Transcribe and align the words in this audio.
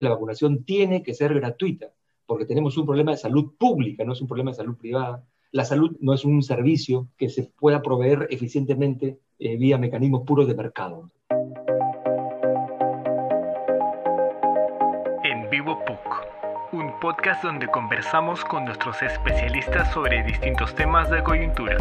La 0.00 0.10
vacunación 0.10 0.64
tiene 0.64 1.02
que 1.02 1.12
ser 1.12 1.34
gratuita, 1.34 1.92
porque 2.26 2.44
tenemos 2.44 2.76
un 2.76 2.86
problema 2.86 3.10
de 3.10 3.16
salud 3.16 3.54
pública, 3.58 4.04
no 4.04 4.12
es 4.12 4.20
un 4.20 4.28
problema 4.28 4.52
de 4.52 4.56
salud 4.56 4.76
privada. 4.76 5.24
La 5.50 5.64
salud 5.64 5.96
no 6.00 6.14
es 6.14 6.24
un 6.24 6.42
servicio 6.42 7.08
que 7.16 7.28
se 7.28 7.44
pueda 7.58 7.82
proveer 7.82 8.28
eficientemente 8.30 9.18
eh, 9.40 9.56
vía 9.56 9.76
mecanismos 9.76 10.22
puros 10.24 10.46
de 10.46 10.54
mercado. 10.54 11.10
En 15.24 15.50
Vivo 15.50 15.84
PUC, 15.84 16.74
un 16.74 16.92
podcast 17.00 17.42
donde 17.42 17.66
conversamos 17.66 18.44
con 18.44 18.66
nuestros 18.66 19.02
especialistas 19.02 19.92
sobre 19.92 20.22
distintos 20.22 20.74
temas 20.76 21.10
de 21.10 21.24
coyuntura. 21.24 21.76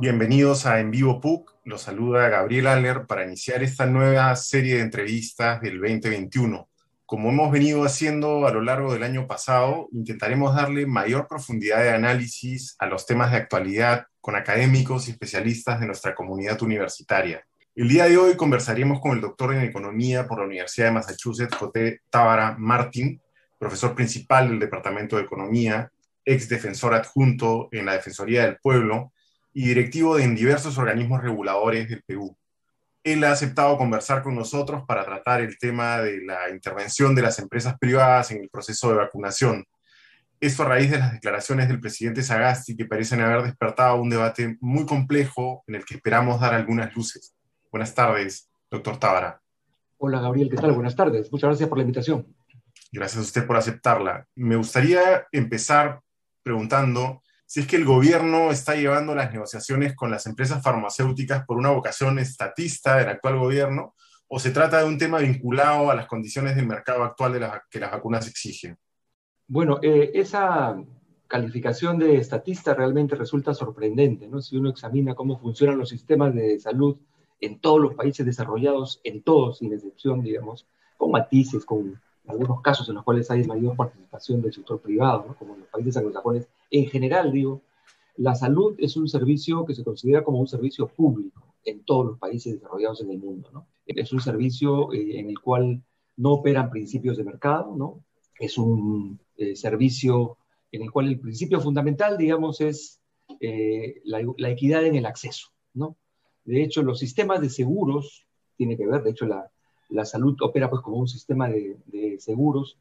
Bienvenidos 0.00 0.64
a 0.64 0.78
En 0.78 0.92
Vivo 0.92 1.20
PUC. 1.20 1.56
Los 1.64 1.82
saluda 1.82 2.28
Gabriel 2.28 2.68
Aller 2.68 3.04
para 3.06 3.26
iniciar 3.26 3.64
esta 3.64 3.84
nueva 3.84 4.36
serie 4.36 4.76
de 4.76 4.82
entrevistas 4.82 5.60
del 5.60 5.80
2021. 5.80 6.68
Como 7.04 7.30
hemos 7.30 7.50
venido 7.50 7.82
haciendo 7.82 8.46
a 8.46 8.52
lo 8.52 8.62
largo 8.62 8.92
del 8.92 9.02
año 9.02 9.26
pasado, 9.26 9.88
intentaremos 9.90 10.54
darle 10.54 10.86
mayor 10.86 11.26
profundidad 11.26 11.82
de 11.82 11.90
análisis 11.90 12.76
a 12.78 12.86
los 12.86 13.06
temas 13.06 13.32
de 13.32 13.38
actualidad 13.38 14.06
con 14.20 14.36
académicos 14.36 15.08
y 15.08 15.10
especialistas 15.10 15.80
de 15.80 15.86
nuestra 15.86 16.14
comunidad 16.14 16.62
universitaria. 16.62 17.44
El 17.74 17.88
día 17.88 18.04
de 18.04 18.18
hoy 18.18 18.36
conversaremos 18.36 19.00
con 19.00 19.16
el 19.16 19.20
doctor 19.20 19.52
en 19.52 19.62
Economía 19.62 20.28
por 20.28 20.38
la 20.38 20.46
Universidad 20.46 20.86
de 20.86 20.92
Massachusetts, 20.92 21.56
J. 21.56 21.80
Tábara 22.08 22.54
Martin, 22.56 23.20
profesor 23.58 23.96
principal 23.96 24.48
del 24.48 24.60
Departamento 24.60 25.16
de 25.16 25.22
Economía, 25.22 25.90
ex 26.24 26.48
defensor 26.48 26.94
adjunto 26.94 27.68
en 27.72 27.86
la 27.86 27.94
Defensoría 27.94 28.44
del 28.44 28.58
Pueblo 28.58 29.12
y 29.52 29.68
directivo 29.68 30.16
de 30.16 30.24
en 30.24 30.34
diversos 30.34 30.78
organismos 30.78 31.22
reguladores 31.22 31.88
del 31.88 32.02
Perú. 32.04 32.36
Él 33.02 33.24
ha 33.24 33.32
aceptado 33.32 33.78
conversar 33.78 34.22
con 34.22 34.34
nosotros 34.34 34.84
para 34.86 35.04
tratar 35.04 35.40
el 35.40 35.58
tema 35.58 35.98
de 35.98 36.20
la 36.22 36.50
intervención 36.50 37.14
de 37.14 37.22
las 37.22 37.38
empresas 37.38 37.78
privadas 37.78 38.30
en 38.30 38.42
el 38.42 38.50
proceso 38.50 38.90
de 38.90 38.96
vacunación. 38.96 39.64
Esto 40.40 40.62
a 40.62 40.66
raíz 40.66 40.90
de 40.90 40.98
las 40.98 41.12
declaraciones 41.12 41.68
del 41.68 41.80
presidente 41.80 42.22
Sagasti 42.22 42.76
que 42.76 42.84
parecen 42.84 43.20
haber 43.20 43.42
despertado 43.42 44.00
un 44.00 44.10
debate 44.10 44.56
muy 44.60 44.86
complejo 44.86 45.64
en 45.66 45.76
el 45.76 45.84
que 45.84 45.94
esperamos 45.94 46.40
dar 46.40 46.54
algunas 46.54 46.94
luces. 46.94 47.34
Buenas 47.72 47.94
tardes, 47.94 48.48
doctor 48.70 48.98
Tábara. 48.98 49.40
Hola 49.96 50.20
Gabriel, 50.20 50.48
¿qué 50.48 50.56
tal? 50.56 50.72
Buenas 50.72 50.94
tardes. 50.94 51.32
Muchas 51.32 51.48
gracias 51.48 51.68
por 51.68 51.78
la 51.78 51.82
invitación. 51.82 52.26
Gracias 52.92 53.18
a 53.18 53.22
usted 53.22 53.46
por 53.46 53.56
aceptarla. 53.56 54.26
Me 54.36 54.56
gustaría 54.56 55.26
empezar 55.32 56.00
preguntando 56.42 57.22
si 57.48 57.60
es 57.60 57.66
que 57.66 57.76
el 57.76 57.86
gobierno 57.86 58.50
está 58.50 58.74
llevando 58.74 59.14
las 59.14 59.32
negociaciones 59.32 59.96
con 59.96 60.10
las 60.10 60.26
empresas 60.26 60.62
farmacéuticas 60.62 61.46
por 61.46 61.56
una 61.56 61.70
vocación 61.70 62.18
estatista 62.18 62.96
del 62.96 63.08
actual 63.08 63.38
gobierno, 63.38 63.94
o 64.28 64.38
se 64.38 64.50
trata 64.50 64.80
de 64.80 64.84
un 64.84 64.98
tema 64.98 65.16
vinculado 65.20 65.90
a 65.90 65.94
las 65.94 66.06
condiciones 66.06 66.56
del 66.56 66.66
mercado 66.66 67.04
actual 67.04 67.32
de 67.32 67.48
que 67.70 67.80
las 67.80 67.90
vacunas 67.90 68.28
exigen. 68.28 68.76
Bueno, 69.46 69.78
eh, 69.80 70.10
esa 70.12 70.76
calificación 71.26 71.98
de 71.98 72.18
estatista 72.18 72.74
realmente 72.74 73.16
resulta 73.16 73.54
sorprendente, 73.54 74.28
¿no? 74.28 74.42
Si 74.42 74.54
uno 74.54 74.68
examina 74.68 75.14
cómo 75.14 75.38
funcionan 75.38 75.78
los 75.78 75.88
sistemas 75.88 76.34
de 76.34 76.60
salud 76.60 76.98
en 77.40 77.60
todos 77.60 77.80
los 77.80 77.94
países 77.94 78.26
desarrollados, 78.26 79.00
en 79.04 79.22
todos, 79.22 79.58
sin 79.58 79.72
excepción, 79.72 80.20
digamos, 80.20 80.66
con 80.98 81.12
matices, 81.12 81.64
con 81.64 81.98
algunos 82.28 82.60
casos 82.60 82.88
en 82.88 82.96
los 82.96 83.04
cuales 83.04 83.30
hay 83.30 83.44
mayor 83.44 83.74
participación 83.76 84.42
del 84.42 84.52
sector 84.52 84.80
privado, 84.80 85.34
como 85.38 85.54
en 85.54 85.60
los 85.60 85.68
países 85.68 85.96
anglosajones, 85.96 86.48
en 86.70 86.86
general, 86.86 87.32
digo, 87.32 87.62
la 88.16 88.34
salud 88.34 88.74
es 88.78 88.96
un 88.96 89.08
servicio 89.08 89.64
que 89.64 89.74
se 89.74 89.84
considera 89.84 90.24
como 90.24 90.40
un 90.40 90.48
servicio 90.48 90.88
público 90.88 91.54
en 91.64 91.84
todos 91.84 92.06
los 92.06 92.18
países 92.18 92.54
desarrollados 92.54 93.00
en 93.00 93.10
el 93.10 93.18
mundo. 93.18 93.48
¿no? 93.52 93.66
Es 93.86 94.12
un 94.12 94.20
servicio 94.20 94.92
eh, 94.92 95.20
en 95.20 95.30
el 95.30 95.38
cual 95.38 95.82
no 96.16 96.32
operan 96.32 96.70
principios 96.70 97.16
de 97.16 97.24
mercado, 97.24 97.74
¿no? 97.76 98.04
es 98.38 98.58
un 98.58 99.20
eh, 99.36 99.54
servicio 99.56 100.36
en 100.72 100.82
el 100.82 100.90
cual 100.90 101.08
el 101.08 101.18
principio 101.18 101.60
fundamental, 101.60 102.18
digamos, 102.18 102.60
es 102.60 103.00
eh, 103.40 104.00
la, 104.04 104.20
la, 104.36 104.50
equidad 104.50 104.84
en 104.84 104.96
el 104.96 105.06
acceso. 105.06 105.48
¿no? 105.74 105.96
De 106.44 106.62
hecho, 106.62 106.82
los 106.82 106.98
sistemas 106.98 107.40
de 107.40 107.50
seguros, 107.50 108.26
tiene 108.56 108.76
que 108.76 108.86
ver, 108.86 109.02
de 109.02 109.10
hecho, 109.10 109.26
la, 109.26 109.50
la 109.88 110.04
salud 110.04 110.36
opera 110.40 110.68
pues 110.68 110.82
como 110.82 110.98
un 110.98 111.08
sistema 111.08 111.48
de, 111.48 111.78
de 111.86 112.18
seguros, 112.20 112.78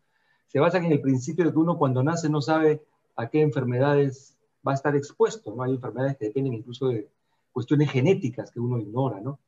se 0.48 0.60
basan 0.60 0.86
en 0.86 0.94
el 0.94 1.02
principio 1.02 1.46
de 1.46 1.52
que 1.52 1.60
uno 1.60 1.78
cuando 1.78 2.04
nace 2.04 2.30
no 2.30 2.42
sabe 2.42 2.82
a 3.16 3.30
qué 3.30 3.42
enfermedades 3.42 4.38
va 4.66 4.72
a 4.72 4.76
estar 4.76 4.96
expuesto, 4.96 5.54
¿no? 5.56 5.64
Hay 5.64 5.72
enfermedades 5.72 6.18
que 6.18 6.26
dependen 6.26 6.54
incluso 6.54 6.88
de 6.88 7.10
cuestiones 7.52 7.92
genéticas 7.92 8.52
que 8.52 8.60
uno 8.60 8.78
ignora, 8.80 9.20
¿no? 9.20 9.40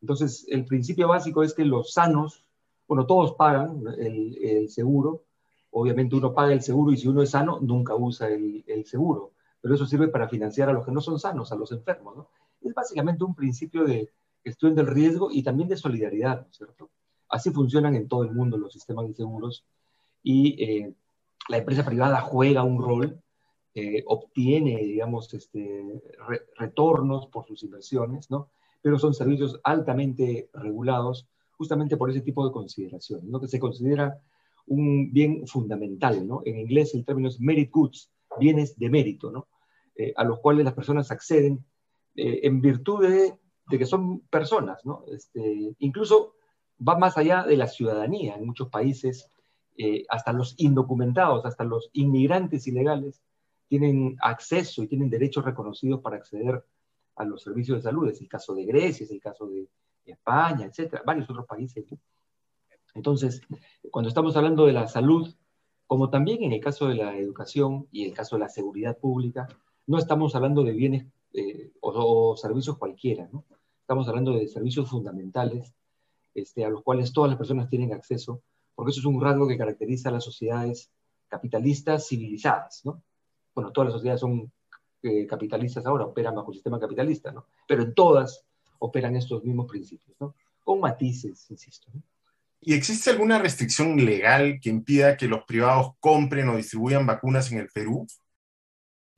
Entonces, 0.00 0.46
el 0.48 0.66
principio 0.66 1.08
básico 1.08 1.42
es 1.42 1.54
que 1.54 1.64
los 1.64 1.92
sanos, 1.92 2.44
bueno, 2.86 3.06
todos 3.06 3.34
pagan 3.34 3.82
el, 3.98 4.36
el 4.42 4.68
seguro, 4.68 5.22
obviamente 5.70 6.14
uno 6.14 6.34
paga 6.34 6.52
el 6.52 6.62
seguro 6.62 6.92
y 6.92 6.96
si 6.96 7.08
uno 7.08 7.22
es 7.22 7.30
sano, 7.30 7.58
nunca 7.60 7.94
usa 7.94 8.28
el, 8.28 8.64
el, 8.66 8.84
seguro, 8.84 9.32
pero 9.60 9.74
eso 9.74 9.86
sirve 9.86 10.08
para 10.08 10.28
financiar 10.28 10.68
a 10.68 10.72
los 10.72 10.84
que 10.84 10.92
no 10.92 11.00
son 11.00 11.18
sanos, 11.18 11.52
a 11.52 11.56
los 11.56 11.72
enfermos, 11.72 12.16
¿no? 12.16 12.28
Es 12.60 12.74
básicamente 12.74 13.24
un 13.24 13.34
principio 13.34 13.84
de 13.84 14.10
gestión 14.42 14.74
del 14.74 14.86
riesgo 14.86 15.30
y 15.32 15.42
también 15.42 15.68
de 15.68 15.76
solidaridad, 15.76 16.42
¿no 16.42 16.50
es 16.50 16.56
cierto? 16.56 16.90
Así 17.28 17.50
funcionan 17.50 17.94
en 17.94 18.08
todo 18.08 18.24
el 18.24 18.32
mundo 18.32 18.56
los 18.56 18.72
sistemas 18.72 19.08
de 19.08 19.14
seguros 19.14 19.64
y 20.22 20.62
eh, 20.62 20.94
la 21.48 21.58
empresa 21.58 21.84
privada 21.84 22.20
juega 22.20 22.62
un 22.62 22.82
rol, 22.82 23.20
eh, 23.74 24.02
obtiene, 24.06 24.78
digamos, 24.78 25.32
este, 25.34 26.02
retornos 26.56 27.26
por 27.26 27.46
sus 27.46 27.62
inversiones, 27.62 28.30
¿no? 28.30 28.48
Pero 28.82 28.98
son 28.98 29.14
servicios 29.14 29.60
altamente 29.64 30.48
regulados 30.52 31.26
justamente 31.56 31.96
por 31.96 32.10
ese 32.10 32.20
tipo 32.20 32.46
de 32.46 32.52
consideraciones, 32.52 33.24
¿no? 33.24 33.40
Que 33.40 33.48
se 33.48 33.58
considera 33.58 34.20
un 34.66 35.12
bien 35.12 35.46
fundamental, 35.46 36.26
¿no? 36.26 36.42
En 36.44 36.58
inglés 36.58 36.94
el 36.94 37.04
término 37.04 37.28
es 37.28 37.40
merit 37.40 37.70
goods, 37.70 38.10
bienes 38.38 38.78
de 38.78 38.90
mérito, 38.90 39.30
¿no? 39.30 39.48
Eh, 39.96 40.12
a 40.16 40.24
los 40.24 40.40
cuales 40.40 40.64
las 40.64 40.74
personas 40.74 41.10
acceden 41.10 41.64
eh, 42.16 42.40
en 42.44 42.60
virtud 42.60 43.06
de, 43.06 43.34
que 43.68 43.86
son 43.86 44.20
personas, 44.20 44.84
¿no? 44.84 45.04
Este, 45.08 45.74
incluso 45.78 46.34
va 46.80 46.98
más 46.98 47.16
allá 47.16 47.44
de 47.44 47.56
la 47.56 47.66
ciudadanía. 47.66 48.36
En 48.36 48.46
muchos 48.46 48.68
países 48.68 49.28
eh, 49.76 50.04
hasta 50.08 50.32
los 50.32 50.54
indocumentados, 50.58 51.44
hasta 51.46 51.64
los 51.64 51.90
inmigrantes 51.92 52.66
ilegales, 52.66 53.22
tienen 53.68 54.16
acceso 54.20 54.82
y 54.82 54.88
tienen 54.88 55.10
derechos 55.10 55.44
reconocidos 55.44 56.00
para 56.00 56.16
acceder 56.16 56.64
a 57.16 57.24
los 57.24 57.42
servicios 57.42 57.78
de 57.78 57.82
salud. 57.82 58.08
Es 58.08 58.20
el 58.20 58.28
caso 58.28 58.54
de 58.54 58.64
Grecia, 58.64 59.04
es 59.04 59.10
el 59.10 59.20
caso 59.20 59.46
de 59.46 59.68
España, 60.04 60.66
etcétera, 60.66 61.02
varios 61.04 61.28
otros 61.28 61.46
países. 61.46 61.84
Entonces, 62.94 63.40
cuando 63.90 64.08
estamos 64.08 64.36
hablando 64.36 64.66
de 64.66 64.72
la 64.72 64.86
salud, 64.86 65.34
como 65.86 66.10
también 66.10 66.42
en 66.42 66.52
el 66.52 66.60
caso 66.60 66.88
de 66.88 66.94
la 66.94 67.16
educación 67.16 67.88
y 67.90 68.04
el 68.04 68.14
caso 68.14 68.36
de 68.36 68.40
la 68.40 68.48
seguridad 68.48 68.96
pública, 68.98 69.48
no 69.86 69.98
estamos 69.98 70.34
hablando 70.34 70.62
de 70.62 70.72
bienes 70.72 71.06
eh, 71.32 71.72
o, 71.80 71.90
o, 72.30 72.36
servicios 72.36 72.78
cualquiera, 72.78 73.28
¿no? 73.32 73.44
Estamos 73.80 74.08
hablando 74.08 74.32
de 74.32 74.48
servicios 74.48 74.88
fundamentales 74.88 75.74
este, 76.34 76.64
a 76.64 76.68
los 76.68 76.82
cuales 76.82 77.12
todas 77.12 77.30
las 77.30 77.38
personas 77.38 77.68
tienen 77.68 77.92
acceso 77.92 78.42
porque 78.74 78.90
eso 78.90 79.00
es 79.00 79.06
un 79.06 79.20
rasgo 79.20 79.46
que 79.46 79.58
caracteriza 79.58 80.08
a 80.08 80.12
las 80.12 80.24
sociedades 80.24 80.90
capitalistas 81.28 82.08
civilizadas, 82.08 82.82
¿no? 82.84 83.02
Bueno, 83.54 83.72
todas 83.72 83.86
las 83.86 83.94
sociedades 83.94 84.20
son 84.20 84.52
eh, 85.02 85.26
capitalistas 85.26 85.86
ahora, 85.86 86.06
operan 86.06 86.34
bajo 86.34 86.50
el 86.50 86.54
sistema 86.54 86.80
capitalista, 86.80 87.30
¿no? 87.30 87.46
Pero 87.68 87.82
en 87.82 87.94
todas 87.94 88.44
operan 88.78 89.16
estos 89.16 89.44
mismos 89.44 89.66
principios, 89.70 90.16
¿no? 90.20 90.34
Con 90.62 90.80
matices, 90.80 91.50
insisto. 91.50 91.90
¿no? 91.94 92.02
¿Y 92.60 92.74
existe 92.74 93.10
alguna 93.10 93.38
restricción 93.38 93.96
legal 94.04 94.58
que 94.60 94.70
impida 94.70 95.16
que 95.16 95.28
los 95.28 95.44
privados 95.44 95.92
compren 96.00 96.48
o 96.48 96.56
distribuyan 96.56 97.06
vacunas 97.06 97.52
en 97.52 97.58
el 97.58 97.68
Perú? 97.68 98.06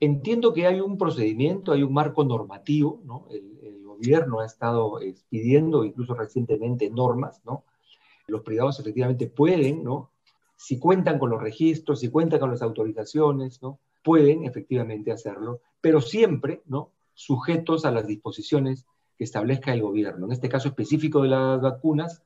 Entiendo 0.00 0.52
que 0.52 0.66
hay 0.66 0.80
un 0.80 0.98
procedimiento, 0.98 1.72
hay 1.72 1.82
un 1.82 1.92
marco 1.92 2.24
normativo, 2.24 3.00
¿no? 3.04 3.28
El, 3.30 3.55
gobierno 3.96 4.40
ha 4.40 4.46
estado 4.46 5.00
expidiendo, 5.00 5.84
incluso 5.84 6.14
recientemente, 6.14 6.90
normas, 6.90 7.40
¿no? 7.44 7.64
los 8.26 8.42
privados 8.42 8.80
efectivamente 8.80 9.26
pueden, 9.28 9.84
¿no? 9.84 10.10
Si 10.56 10.78
cuentan 10.78 11.18
con 11.18 11.30
los 11.30 11.40
registros, 11.40 12.00
si 12.00 12.08
cuentan 12.08 12.40
con 12.40 12.50
las 12.50 12.62
autorizaciones, 12.62 13.62
¿no? 13.62 13.78
Pueden 14.02 14.44
efectivamente 14.44 15.12
hacerlo, 15.12 15.60
pero 15.80 16.00
siempre, 16.00 16.62
¿no? 16.66 16.92
Sujetos 17.14 17.84
a 17.84 17.90
las 17.90 18.06
disposiciones 18.06 18.86
que 19.16 19.24
establezca 19.24 19.72
el 19.72 19.82
gobierno. 19.82 20.26
En 20.26 20.32
este 20.32 20.48
caso 20.48 20.68
específico 20.68 21.22
de 21.22 21.28
las 21.28 21.60
vacunas, 21.60 22.22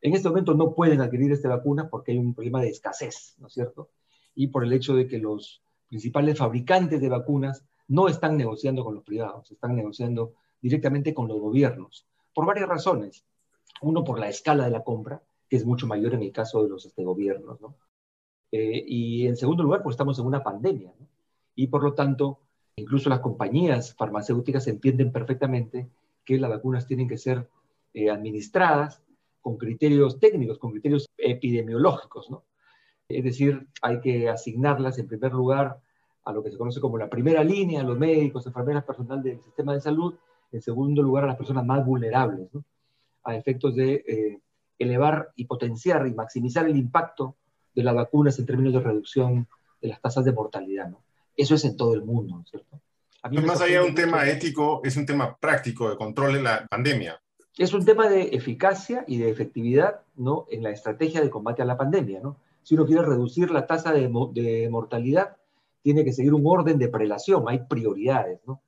en 0.00 0.14
este 0.14 0.28
momento 0.28 0.54
no 0.54 0.74
pueden 0.74 1.00
adquirir 1.00 1.32
esta 1.32 1.48
vacuna 1.48 1.88
porque 1.88 2.12
hay 2.12 2.18
un 2.18 2.34
problema 2.34 2.60
de 2.60 2.68
escasez, 2.68 3.36
¿no 3.38 3.48
es 3.48 3.54
cierto? 3.54 3.90
Y 4.34 4.48
por 4.48 4.64
el 4.64 4.72
hecho 4.72 4.94
de 4.94 5.06
que 5.06 5.18
los 5.18 5.62
principales 5.88 6.38
fabricantes 6.38 7.00
de 7.00 7.08
vacunas 7.08 7.64
no 7.88 8.08
están 8.08 8.36
negociando 8.36 8.84
con 8.84 8.94
los 8.94 9.04
privados, 9.04 9.50
están 9.50 9.76
negociando 9.76 10.34
directamente 10.64 11.12
con 11.12 11.28
los 11.28 11.38
gobiernos, 11.38 12.06
por 12.32 12.46
varias 12.46 12.66
razones. 12.66 13.22
Uno, 13.82 14.02
por 14.02 14.18
la 14.18 14.30
escala 14.30 14.64
de 14.64 14.70
la 14.70 14.82
compra, 14.82 15.22
que 15.46 15.56
es 15.56 15.66
mucho 15.66 15.86
mayor 15.86 16.14
en 16.14 16.22
el 16.22 16.32
caso 16.32 16.62
de 16.62 16.70
los 16.70 16.86
este, 16.86 17.04
gobiernos, 17.04 17.60
¿no? 17.60 17.76
Eh, 18.50 18.82
y 18.86 19.26
en 19.26 19.36
segundo 19.36 19.62
lugar, 19.62 19.82
pues 19.82 19.92
estamos 19.92 20.18
en 20.18 20.24
una 20.24 20.42
pandemia. 20.42 20.90
Y 21.54 21.66
por 21.66 21.82
lo 21.82 21.92
tanto, 21.92 22.40
incluso 22.76 23.10
las 23.10 23.20
compañías 23.20 23.94
farmacéuticas 23.94 24.66
entienden 24.66 25.12
perfectamente 25.12 25.90
que 26.24 26.38
las 26.38 26.48
vacunas 26.48 26.86
tienen 26.86 27.08
que 27.08 27.18
ser 27.18 27.46
eh, 27.92 28.08
administradas 28.08 29.02
con 29.42 29.58
criterios 29.58 30.18
técnicos, 30.18 30.58
con 30.58 30.70
criterios 30.70 31.10
epidemiológicos, 31.18 32.30
¿no? 32.30 32.42
Es 33.06 33.22
decir, 33.22 33.68
hay 33.82 34.00
que 34.00 34.30
asignarlas 34.30 34.98
en 34.98 35.08
primer 35.08 35.34
lugar 35.34 35.78
a 36.24 36.32
lo 36.32 36.42
que 36.42 36.50
se 36.50 36.56
conoce 36.56 36.80
como 36.80 36.96
la 36.96 37.10
primera 37.10 37.44
línea, 37.44 37.82
los 37.82 37.98
médicos, 37.98 38.46
enfermeras, 38.46 38.84
personal 38.84 39.22
del 39.22 39.42
sistema 39.42 39.74
de 39.74 39.82
salud, 39.82 40.14
en 40.54 40.62
segundo 40.62 41.02
lugar 41.02 41.24
a 41.24 41.26
las 41.26 41.36
personas 41.36 41.66
más 41.66 41.84
vulnerables, 41.84 42.48
¿no? 42.52 42.64
a 43.24 43.34
efectos 43.34 43.74
de 43.74 43.94
eh, 44.06 44.40
elevar 44.78 45.32
y 45.34 45.46
potenciar 45.46 46.06
y 46.06 46.14
maximizar 46.14 46.66
el 46.66 46.76
impacto 46.76 47.34
de 47.74 47.82
las 47.82 47.94
vacunas 47.94 48.38
en 48.38 48.46
términos 48.46 48.72
de 48.72 48.80
reducción 48.80 49.48
de 49.82 49.88
las 49.88 50.00
tasas 50.00 50.24
de 50.24 50.32
mortalidad. 50.32 50.88
¿no? 50.88 51.02
Eso 51.36 51.56
es 51.56 51.64
en 51.64 51.76
todo 51.76 51.94
el 51.94 52.04
mundo, 52.04 52.44
¿cierto? 52.48 52.80
más 53.30 53.62
allá 53.62 53.80
de 53.80 53.88
un 53.88 53.94
tema 53.94 54.28
ético, 54.28 54.80
es 54.84 54.96
un 54.96 55.06
tema 55.06 55.36
práctico 55.36 55.90
de 55.90 55.96
control 55.96 56.34
de 56.34 56.42
la 56.42 56.66
pandemia. 56.66 57.20
Es 57.56 57.72
un 57.72 57.84
tema 57.84 58.08
de 58.08 58.28
eficacia 58.28 59.04
y 59.08 59.18
de 59.18 59.30
efectividad 59.30 60.02
¿no? 60.14 60.46
en 60.50 60.62
la 60.62 60.70
estrategia 60.70 61.20
de 61.20 61.30
combate 61.30 61.62
a 61.62 61.64
la 61.64 61.76
pandemia. 61.76 62.20
¿no? 62.20 62.36
Si 62.62 62.74
uno 62.74 62.86
quiere 62.86 63.02
reducir 63.02 63.50
la 63.50 63.66
tasa 63.66 63.92
de, 63.92 64.08
de 64.34 64.68
mortalidad, 64.70 65.36
tiene 65.82 66.04
que 66.04 66.12
seguir 66.12 66.32
un 66.32 66.44
orden 66.46 66.78
de 66.78 66.88
prelación, 66.88 67.44
hay 67.48 67.60
prioridades, 67.68 68.40
¿no? 68.46 68.62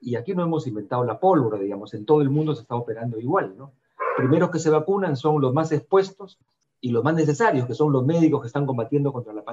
Y 0.00 0.16
aquí 0.16 0.34
no 0.34 0.42
hemos 0.42 0.66
inventado 0.66 1.04
la 1.04 1.20
pólvora, 1.20 1.58
digamos, 1.58 1.94
en 1.94 2.04
todo 2.04 2.20
el 2.20 2.30
mundo 2.30 2.54
se 2.54 2.62
está 2.62 2.74
operando 2.74 3.18
igual, 3.18 3.54
¿no? 3.56 3.72
Primeros 4.16 4.50
que 4.50 4.58
se 4.58 4.70
vacunan 4.70 5.16
son 5.16 5.40
los 5.40 5.54
más 5.54 5.70
expuestos 5.70 6.38
y 6.80 6.90
los 6.90 7.04
más 7.04 7.14
necesarios, 7.14 7.66
que 7.66 7.74
son 7.74 7.92
los 7.92 8.04
médicos 8.04 8.40
que 8.40 8.48
están 8.48 8.66
combatiendo 8.66 9.12
contra 9.12 9.32
la, 9.32 9.44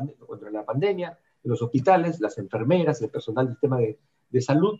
pandemia, 0.65 1.17
los 1.44 1.61
hospitales, 1.61 2.19
las 2.19 2.39
enfermeras, 2.39 3.01
el 3.01 3.09
personal 3.09 3.45
del 3.45 3.53
sistema 3.53 3.77
de, 3.77 4.41
salud, 4.41 4.79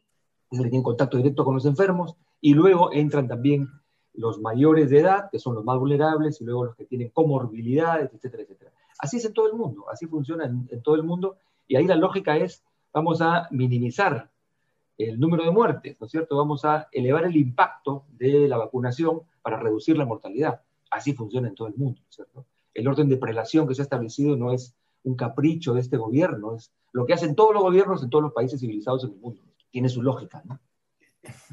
que 0.50 0.58
tienen 0.58 0.82
contacto 0.82 1.18
directo 1.18 1.46
con 1.46 1.54
los 1.54 1.66
enfermos, 1.66 2.16
y 2.42 2.56
luego 2.56 2.92
entran 2.92 3.28
también 3.28 3.70
los 4.14 4.40
mayores 4.40 4.90
de 4.90 5.00
edad, 5.00 5.30
que 5.32 5.38
son 5.38 5.54
los 5.54 5.64
más 5.64 5.78
vulnerables, 5.78 6.42
y 6.42 6.46
luego 6.46 6.66
los 6.66 6.76
que 6.76 6.86
tienen 6.86 7.10
comorbilidades, 7.10 8.12
etcétera, 8.14 8.44
etcétera. 8.44 8.72
Así 8.98 9.18
es 9.18 9.26
en 9.26 9.34
todo 9.34 9.48
el 9.48 9.54
mundo, 9.54 9.86
así 9.92 10.08
funciona 10.08 10.46
en 10.46 10.82
todo 10.82 10.96
el 10.96 11.04
mundo, 11.04 11.38
y 11.68 11.76
ahí 11.76 11.86
la 11.86 11.96
lógica 11.96 12.36
es, 12.36 12.64
vamos 12.92 13.22
a 13.22 13.48
minimizar 13.52 14.32
el 15.00 15.18
número 15.18 15.46
de 15.46 15.52
muertes, 15.52 15.96
¿no 16.00 16.06
es 16.06 16.12
cierto? 16.12 16.36
Vamos 16.36 16.66
a 16.66 16.90
elevar 16.92 17.24
el 17.24 17.38
impacto 17.38 18.06
de 18.10 18.50
la 18.50 18.58
vacunación 18.58 19.22
para 19.42 19.58
reducir 19.58 19.98
la 19.98 20.06
mortalidad. 20.06 20.62
Así 20.92 21.14
funciona 21.14 21.48
en 21.48 21.56
todo 21.56 21.70
el 21.70 21.76
mundo, 21.76 22.02
¿no 22.02 22.10
es 22.10 22.16
cierto? 22.16 22.46
El 22.74 22.88
orden 22.88 23.08
de 23.08 23.16
prelación 23.16 23.66
que 23.66 23.76
se 23.76 23.82
ha 23.82 23.84
establecido 23.84 24.36
no 24.36 24.52
es 24.52 24.76
un 25.04 25.16
capricho 25.16 25.74
de 25.74 25.80
este 25.80 25.96
gobierno, 25.96 26.54
es 26.54 26.74
lo 26.92 27.06
que 27.06 27.14
hacen 27.14 27.34
todos 27.34 27.54
los 27.54 27.64
gobiernos 27.64 28.04
en 28.04 28.10
todos 28.10 28.24
los 28.24 28.34
países 28.34 28.60
civilizados 28.60 29.06
en 29.06 29.12
el 29.12 29.20
mundo. 29.20 29.42
Tiene 29.72 29.88
su 29.88 30.02
lógica, 30.02 30.44
¿no? 30.46 30.60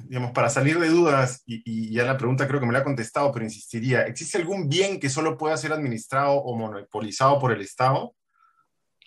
Digamos, 0.09 0.33
para 0.33 0.49
salir 0.49 0.81
de 0.81 0.89
dudas, 0.89 1.43
y, 1.47 1.93
ya 1.93 2.05
la 2.05 2.17
pregunta 2.17 2.49
creo 2.49 2.59
que 2.61 2.67
me 2.67 2.73
la 2.73 2.81
ha 2.81 2.85
contestado, 2.85 3.31
pero 3.31 3.45
insistiría, 3.45 4.03
¿existe 4.03 4.39
algún 4.39 4.69
bien 4.69 4.99
que 4.99 5.09
solo 5.09 5.37
pueda 5.37 5.57
ser 5.57 5.73
administrado 5.73 6.33
o 6.33 6.57
monopolizado 6.57 7.39
por 7.39 7.53
el 7.53 7.61
Estado? 7.61 8.15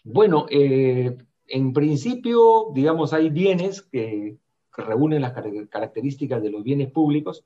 Bueno, 0.03 0.45
eh, 0.49 1.17
en 1.49 1.73
principio, 1.73 2.67
digamos, 2.73 3.13
hay 3.13 3.29
bienes 3.29 3.81
que, 3.81 4.37
reúnen 4.77 5.21
las 5.21 5.33
características 5.33 6.41
de 6.41 6.51
los 6.51 6.63
bienes 6.63 6.89
públicos, 6.89 7.43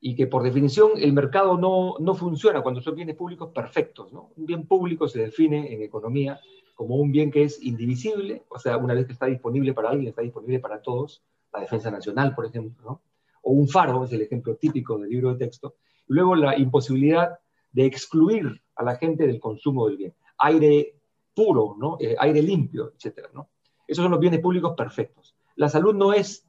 y 0.00 0.14
que 0.14 0.26
por 0.26 0.42
definición 0.42 0.92
el 0.98 1.14
mercado 1.14 1.56
no, 1.56 1.94
no 1.98 2.14
funciona 2.14 2.62
cuando 2.62 2.82
son 2.82 2.94
bienes 2.94 3.16
públicos 3.16 3.50
perfectos. 3.52 4.12
¿no? 4.12 4.30
Un 4.36 4.44
bien 4.44 4.66
público 4.66 5.08
se 5.08 5.18
define 5.18 5.72
en 5.72 5.82
economía 5.82 6.38
como 6.74 6.96
un 6.96 7.10
bien 7.10 7.30
que 7.30 7.44
es 7.44 7.62
indivisible, 7.62 8.42
o 8.48 8.58
sea, 8.58 8.76
una 8.76 8.94
vez 8.94 9.06
que 9.06 9.12
está 9.12 9.26
disponible 9.26 9.72
para 9.72 9.90
alguien, 9.90 10.08
está 10.08 10.22
disponible 10.22 10.60
para 10.60 10.82
todos, 10.82 11.22
la 11.52 11.60
defensa 11.60 11.90
nacional, 11.90 12.34
por 12.34 12.46
ejemplo, 12.46 13.00
o 13.42 13.52
un 13.52 13.68
faro, 13.68 14.04
es 14.04 14.12
el 14.12 14.22
ejemplo 14.22 14.56
típico 14.56 14.98
del 14.98 15.10
libro 15.10 15.32
de 15.32 15.46
texto, 15.46 15.76
luego 16.08 16.34
la 16.34 16.58
imposibilidad 16.58 17.38
de 17.72 17.86
excluir 17.86 18.62
a 18.76 18.82
la 18.82 18.96
gente 18.96 19.26
del 19.26 19.40
consumo 19.40 19.86
del 19.86 19.96
bien. 19.96 20.14
Aire 20.38 20.94
puro, 21.34 21.76
¿no? 21.78 21.96
Eh, 22.00 22.14
aire 22.18 22.42
limpio, 22.42 22.92
etc. 22.94 23.28
¿no? 23.34 23.48
Esos 23.86 24.02
son 24.02 24.12
los 24.12 24.20
bienes 24.20 24.40
públicos 24.40 24.74
perfectos. 24.76 25.34
La 25.56 25.68
salud 25.68 25.94
no 25.94 26.12
es 26.12 26.46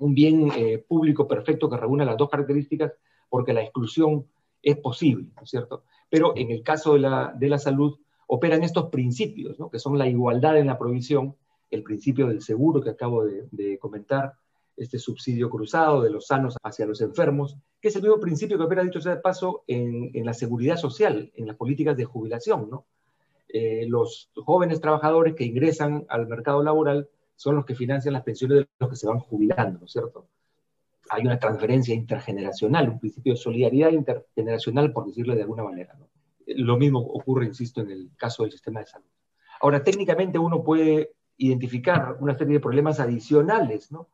un 0.00 0.14
bien 0.14 0.50
eh, 0.56 0.78
público 0.78 1.26
perfecto 1.26 1.68
que 1.68 1.76
reúne 1.76 2.04
las 2.04 2.16
dos 2.16 2.28
características, 2.28 2.92
porque 3.28 3.52
la 3.52 3.62
exclusión 3.62 4.26
es 4.62 4.76
posible, 4.78 5.30
¿no 5.36 5.42
es 5.42 5.50
cierto? 5.50 5.84
Pero 6.08 6.36
en 6.36 6.50
el 6.50 6.62
caso 6.62 6.94
de 6.94 7.00
la, 7.00 7.34
de 7.36 7.48
la 7.48 7.58
salud 7.58 7.98
operan 8.26 8.62
estos 8.62 8.90
principios, 8.90 9.58
¿no? 9.58 9.70
que 9.70 9.78
son 9.78 9.98
la 9.98 10.08
igualdad 10.08 10.58
en 10.58 10.66
la 10.66 10.78
provisión, 10.78 11.36
el 11.70 11.82
principio 11.82 12.28
del 12.28 12.42
seguro 12.42 12.80
que 12.80 12.90
acabo 12.90 13.24
de, 13.24 13.48
de, 13.50 13.78
comentar, 13.78 14.34
este 14.76 14.98
subsidio 14.98 15.50
cruzado 15.50 16.02
de 16.02 16.10
los 16.10 16.26
sanos 16.26 16.56
hacia 16.62 16.86
los 16.86 17.00
enfermos, 17.00 17.56
que 17.80 17.88
es 17.88 17.96
el 17.96 18.02
mismo 18.02 18.20
principio 18.20 18.56
que 18.56 18.64
opera, 18.64 18.84
dicho 18.84 19.00
sea 19.00 19.16
de 19.16 19.20
paso, 19.20 19.64
en, 19.66 20.10
en 20.14 20.24
la 20.24 20.34
seguridad 20.34 20.76
social, 20.76 21.32
en 21.34 21.46
las 21.46 21.56
políticas 21.56 21.96
de 21.96 22.04
jubilación. 22.04 22.70
¿no? 22.70 22.86
Eh, 23.48 23.86
los 23.88 24.30
jóvenes 24.34 24.80
trabajadores 24.80 25.34
que 25.34 25.44
ingresan 25.44 26.04
al 26.08 26.26
mercado 26.26 26.62
laboral 26.62 27.08
son 27.36 27.56
los 27.56 27.64
que 27.64 27.74
financian 27.74 28.14
las 28.14 28.24
pensiones 28.24 28.58
de 28.58 28.68
los 28.78 28.90
que 28.90 28.96
se 28.96 29.06
van 29.06 29.20
jubilando, 29.20 29.78
¿no 29.78 29.86
es 29.86 29.92
cierto? 29.92 30.28
Hay 31.10 31.22
una 31.22 31.38
transferencia 31.38 31.94
intergeneracional, 31.94 32.88
un 32.88 32.98
principio 32.98 33.32
de 33.32 33.38
solidaridad 33.38 33.90
intergeneracional, 33.90 34.92
por 34.92 35.06
decirlo 35.06 35.34
de 35.34 35.42
alguna 35.42 35.62
manera. 35.62 35.94
¿no? 35.98 36.08
Lo 36.46 36.76
mismo 36.76 36.98
ocurre, 37.00 37.46
insisto, 37.46 37.80
en 37.80 37.90
el 37.90 38.10
caso 38.16 38.42
del 38.42 38.52
sistema 38.52 38.80
de 38.80 38.86
salud. 38.86 39.06
Ahora, 39.60 39.82
técnicamente 39.82 40.38
uno 40.38 40.62
puede 40.62 41.12
identificar 41.38 42.16
una 42.20 42.36
serie 42.36 42.54
de 42.54 42.60
problemas 42.60 43.00
adicionales, 43.00 43.90
¿no? 43.90 44.08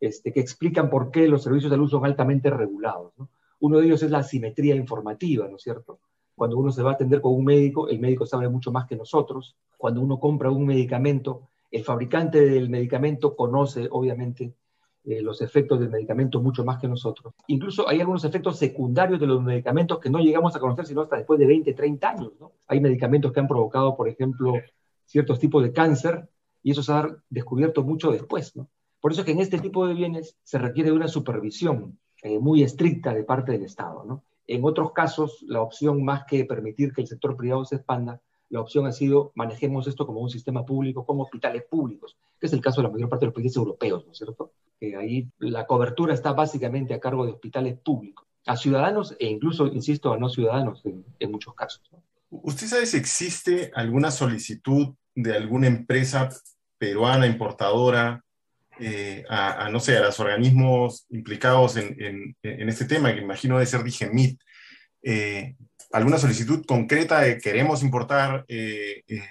Este, 0.00 0.32
que 0.32 0.40
explican 0.40 0.90
por 0.90 1.10
qué 1.10 1.26
los 1.28 1.44
servicios 1.44 1.70
de 1.70 1.76
salud 1.76 1.88
son 1.88 2.04
altamente 2.04 2.50
regulados. 2.50 3.12
¿no? 3.16 3.30
Uno 3.60 3.78
de 3.78 3.86
ellos 3.86 4.02
es 4.02 4.10
la 4.10 4.18
asimetría 4.18 4.74
informativa, 4.74 5.48
¿no 5.48 5.56
es 5.56 5.62
cierto? 5.62 6.00
Cuando 6.34 6.58
uno 6.58 6.70
se 6.72 6.82
va 6.82 6.90
a 6.90 6.94
atender 6.94 7.20
con 7.20 7.32
un 7.34 7.44
médico, 7.44 7.88
el 7.88 8.00
médico 8.00 8.26
sabe 8.26 8.48
mucho 8.48 8.72
más 8.72 8.86
que 8.86 8.96
nosotros. 8.96 9.56
Cuando 9.76 10.00
uno 10.00 10.18
compra 10.18 10.50
un 10.50 10.66
medicamento, 10.66 11.48
el 11.70 11.84
fabricante 11.84 12.40
del 12.40 12.70
medicamento 12.70 13.34
conoce, 13.36 13.88
obviamente, 13.90 14.54
eh, 15.06 15.20
los 15.20 15.42
efectos 15.42 15.78
del 15.78 15.90
medicamento 15.90 16.40
mucho 16.40 16.64
más 16.64 16.78
que 16.78 16.88
nosotros. 16.88 17.34
Incluso 17.48 17.86
hay 17.86 18.00
algunos 18.00 18.24
efectos 18.24 18.56
secundarios 18.56 19.20
de 19.20 19.26
los 19.26 19.42
medicamentos 19.42 19.98
que 19.98 20.08
no 20.08 20.18
llegamos 20.18 20.56
a 20.56 20.60
conocer 20.60 20.86
sino 20.86 21.02
hasta 21.02 21.16
después 21.16 21.38
de 21.38 21.46
20, 21.46 21.74
30 21.74 22.08
años. 22.08 22.32
¿no? 22.40 22.52
Hay 22.68 22.80
medicamentos 22.80 23.30
que 23.30 23.40
han 23.40 23.46
provocado, 23.46 23.96
por 23.96 24.08
ejemplo, 24.08 24.54
ciertos 25.04 25.38
tipos 25.38 25.62
de 25.62 25.74
cáncer 25.74 26.26
y 26.62 26.70
eso 26.70 26.82
se 26.82 26.92
ha 26.92 27.06
descubierto 27.28 27.82
mucho 27.82 28.10
después. 28.10 28.56
¿no? 28.56 28.70
Por 28.98 29.12
eso 29.12 29.20
es 29.20 29.26
que 29.26 29.32
en 29.32 29.40
este 29.40 29.58
tipo 29.58 29.86
de 29.86 29.92
bienes 29.92 30.38
se 30.42 30.58
requiere 30.58 30.90
una 30.90 31.08
supervisión 31.08 31.98
eh, 32.22 32.38
muy 32.38 32.62
estricta 32.62 33.12
de 33.12 33.24
parte 33.24 33.52
del 33.52 33.64
Estado. 33.64 34.04
¿no? 34.06 34.24
En 34.46 34.64
otros 34.64 34.92
casos, 34.92 35.42
la 35.46 35.62
opción 35.62 36.04
más 36.04 36.24
que 36.26 36.44
permitir 36.44 36.92
que 36.92 37.00
el 37.00 37.06
sector 37.06 37.36
privado 37.36 37.64
se 37.64 37.76
expanda 37.76 38.20
la 38.54 38.60
opción 38.60 38.86
ha 38.86 38.92
sido 38.92 39.32
manejemos 39.34 39.88
esto 39.88 40.06
como 40.06 40.20
un 40.20 40.30
sistema 40.30 40.64
público, 40.64 41.04
como 41.04 41.24
hospitales 41.24 41.64
públicos, 41.68 42.16
que 42.38 42.46
es 42.46 42.52
el 42.52 42.60
caso 42.60 42.80
de 42.80 42.88
la 42.88 42.92
mayor 42.92 43.08
parte 43.08 43.24
de 43.24 43.28
los 43.28 43.34
países 43.34 43.56
europeos, 43.56 44.06
¿no 44.06 44.12
es 44.12 44.18
cierto? 44.18 44.52
Que 44.78 44.96
ahí 44.96 45.28
la 45.38 45.66
cobertura 45.66 46.14
está 46.14 46.32
básicamente 46.32 46.94
a 46.94 47.00
cargo 47.00 47.26
de 47.26 47.32
hospitales 47.32 47.78
públicos, 47.78 48.26
a 48.46 48.56
ciudadanos 48.56 49.16
e 49.18 49.26
incluso, 49.26 49.66
insisto, 49.66 50.12
a 50.12 50.18
no 50.18 50.28
ciudadanos 50.28 50.82
en, 50.84 51.30
muchos 51.32 51.54
casos. 51.54 51.82
¿Usted 52.30 52.66
sabe 52.66 52.86
si 52.86 52.96
existe 52.96 53.72
alguna 53.74 54.10
solicitud 54.10 54.94
de 55.14 55.36
alguna 55.36 55.66
empresa 55.66 56.28
peruana 56.78 57.26
importadora 57.26 58.24
eh, 58.80 59.24
a, 59.28 59.68
no 59.70 59.80
sé, 59.80 59.96
a 59.96 60.02
los 60.02 60.18
organismos 60.20 61.06
implicados 61.10 61.76
en, 61.76 62.36
en, 62.42 62.68
este 62.68 62.84
tema, 62.84 63.14
que 63.14 63.20
imagino 63.20 63.54
debe 63.54 63.66
ser 63.66 63.82
Digemit, 63.82 64.40
eh, 65.02 65.54
alguna 65.92 66.18
solicitud 66.18 66.64
concreta 66.64 67.20
de 67.20 67.38
queremos 67.38 67.82
importar 67.82 68.44
eh, 68.48 69.02
eh, 69.06 69.22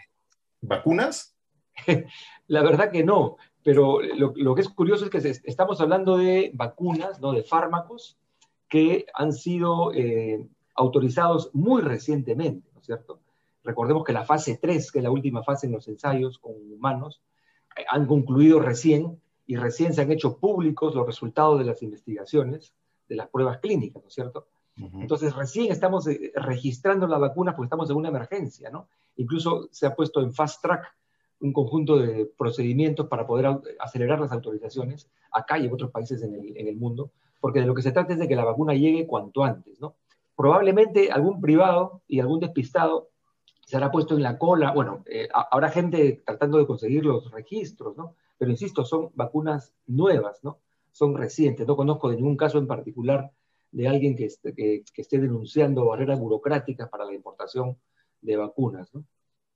vacunas? 0.62 1.36
La 2.48 2.62
verdad 2.62 2.92
que 2.92 3.04
no, 3.04 3.38
pero 3.64 4.02
lo, 4.02 4.34
lo, 4.36 4.54
que 4.54 4.62
es 4.62 4.70
curioso 4.70 5.06
es 5.06 5.12
que 5.12 5.50
estamos 5.50 5.82
hablando 5.82 6.18
de 6.18 6.52
vacunas, 6.54 7.20
¿no? 7.20 7.34
de 7.34 7.44
fármacos 7.44 8.18
que 8.70 9.06
han 9.14 9.34
sido 9.34 9.92
autorizados 10.76 11.52
muy 11.54 11.82
recientemente, 11.82 12.70
¿no 12.74 12.80
es 12.80 12.86
cierto? 12.86 13.20
Recordemos 13.64 14.04
que 14.04 14.14
la 14.14 14.26
fase 14.26 14.58
3, 14.62 14.92
que 14.92 15.00
es 15.00 15.04
la 15.04 15.12
última 15.12 15.44
fase 15.44 15.68
en 15.68 15.74
los 15.74 15.88
ensayos 15.88 16.38
con 16.40 16.54
humanos, 16.72 17.22
han 17.90 18.06
concluido 18.06 18.60
recién 18.60 19.22
y 19.46 19.56
recién 19.56 19.94
se 19.94 20.02
han 20.02 20.12
hecho 20.12 20.38
públicos 20.38 20.96
los 20.96 21.06
resultados 21.06 21.60
de 21.60 21.66
las 21.66 21.82
investigaciones, 21.84 22.74
de 23.08 23.16
las 23.16 23.28
pruebas 23.30 23.60
clínicas, 23.60 24.02
¿no 24.02 24.08
es 24.08 24.14
cierto? 24.14 24.48
Entonces, 24.76 25.36
recién 25.36 25.72
estamos 25.72 26.08
eh, 26.08 26.32
registrando 26.36 27.06
la 27.06 27.20
vacuna 27.20 27.56
porque 27.56 27.68
estamos 27.68 27.90
en 27.92 27.96
una 27.96 28.10
emergencia, 28.10 28.72
¿no? 28.72 28.88
Incluso 29.18 29.68
se 29.72 29.86
ha 29.86 29.96
puesto 29.96 30.20
en 30.22 30.34
fast 30.34 30.64
track 30.64 30.96
un 31.42 31.54
conjunto 31.54 31.98
de 31.98 32.26
procedimientos 32.26 33.08
para 33.08 33.28
poder 33.28 33.60
acelerar 33.80 34.20
las 34.20 34.32
autorizaciones 34.32 35.10
acá 35.32 35.60
y 35.60 35.68
en 35.68 35.74
otros 35.74 35.92
países 35.92 36.24
en 36.24 36.34
el, 36.34 36.58
en 36.58 36.68
el 36.68 36.78
mundo, 36.78 37.12
porque 37.40 37.60
de 37.60 37.68
lo 37.68 37.76
que 37.76 37.84
se 37.84 37.92
trata 37.92 38.14
es 38.14 38.20
de 38.20 38.28
que 38.28 38.36
la 38.36 38.46
vacuna 38.46 38.74
llegue 38.74 39.06
cuanto 39.06 39.44
antes, 39.44 39.80
¿no? 39.80 39.96
Probablemente 40.36 41.12
algún 41.12 41.40
privado 41.40 42.02
y 42.08 42.20
algún 42.20 42.40
despistado 42.40 43.10
se 43.66 43.76
habrá 43.76 43.92
puesto 43.92 44.16
en 44.16 44.24
la 44.24 44.38
cola, 44.38 44.72
bueno, 44.72 45.04
eh, 45.06 45.28
habrá 45.34 45.70
gente 45.70 46.24
tratando 46.26 46.58
de 46.58 46.66
conseguir 46.66 47.06
los 47.06 47.30
registros, 47.32 47.96
¿no? 47.96 48.16
Pero 48.44 48.52
insisto, 48.52 48.84
son 48.84 49.10
vacunas 49.16 49.74
nuevas, 49.88 50.44
¿no? 50.44 50.60
son 50.92 51.18
recientes. 51.18 51.66
No 51.66 51.78
conozco 51.78 52.10
de 52.10 52.18
ningún 52.18 52.36
caso 52.36 52.58
en 52.58 52.68
particular 52.68 53.32
de 53.72 53.88
alguien 53.88 54.18
que 54.18 54.26
esté, 54.26 54.54
que, 54.54 54.84
esté 54.98 55.18
denunciando 55.18 55.86
barreras 55.86 56.20
burocráticas 56.20 56.90
para 56.90 57.06
la 57.06 57.14
importación 57.14 57.78
de 58.22 58.36
vacunas. 58.36 58.92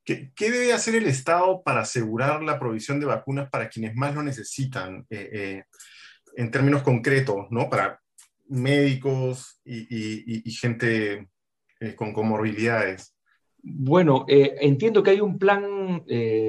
¿Qué, 0.05 0.31
debe 0.39 0.71
hacer 0.71 0.95
el 0.95 1.05
Estado 1.05 1.61
para 1.63 1.81
asegurar 1.81 2.41
la 2.41 2.57
provisión 2.57 2.97
de 3.01 3.05
vacunas 3.05 3.49
para 3.49 3.67
quienes 3.67 3.93
más 3.93 4.15
lo 4.15 4.23
necesitan? 4.23 5.05
Eh, 5.09 5.29
eh, 5.33 5.63
en 6.37 6.49
términos 6.49 6.81
concretos, 6.81 7.47
¿no? 7.49 7.69
Para 7.69 7.99
médicos 8.47 9.59
y, 9.65 10.49
gente 10.51 11.27
eh, 11.81 11.93
con 11.93 12.13
comorbilidades. 12.13 13.16
Bueno, 13.69 14.25
entiendo 14.27 15.03
que 15.03 15.11
hay 15.11 15.21
un 15.21 15.37
plan 15.37 16.03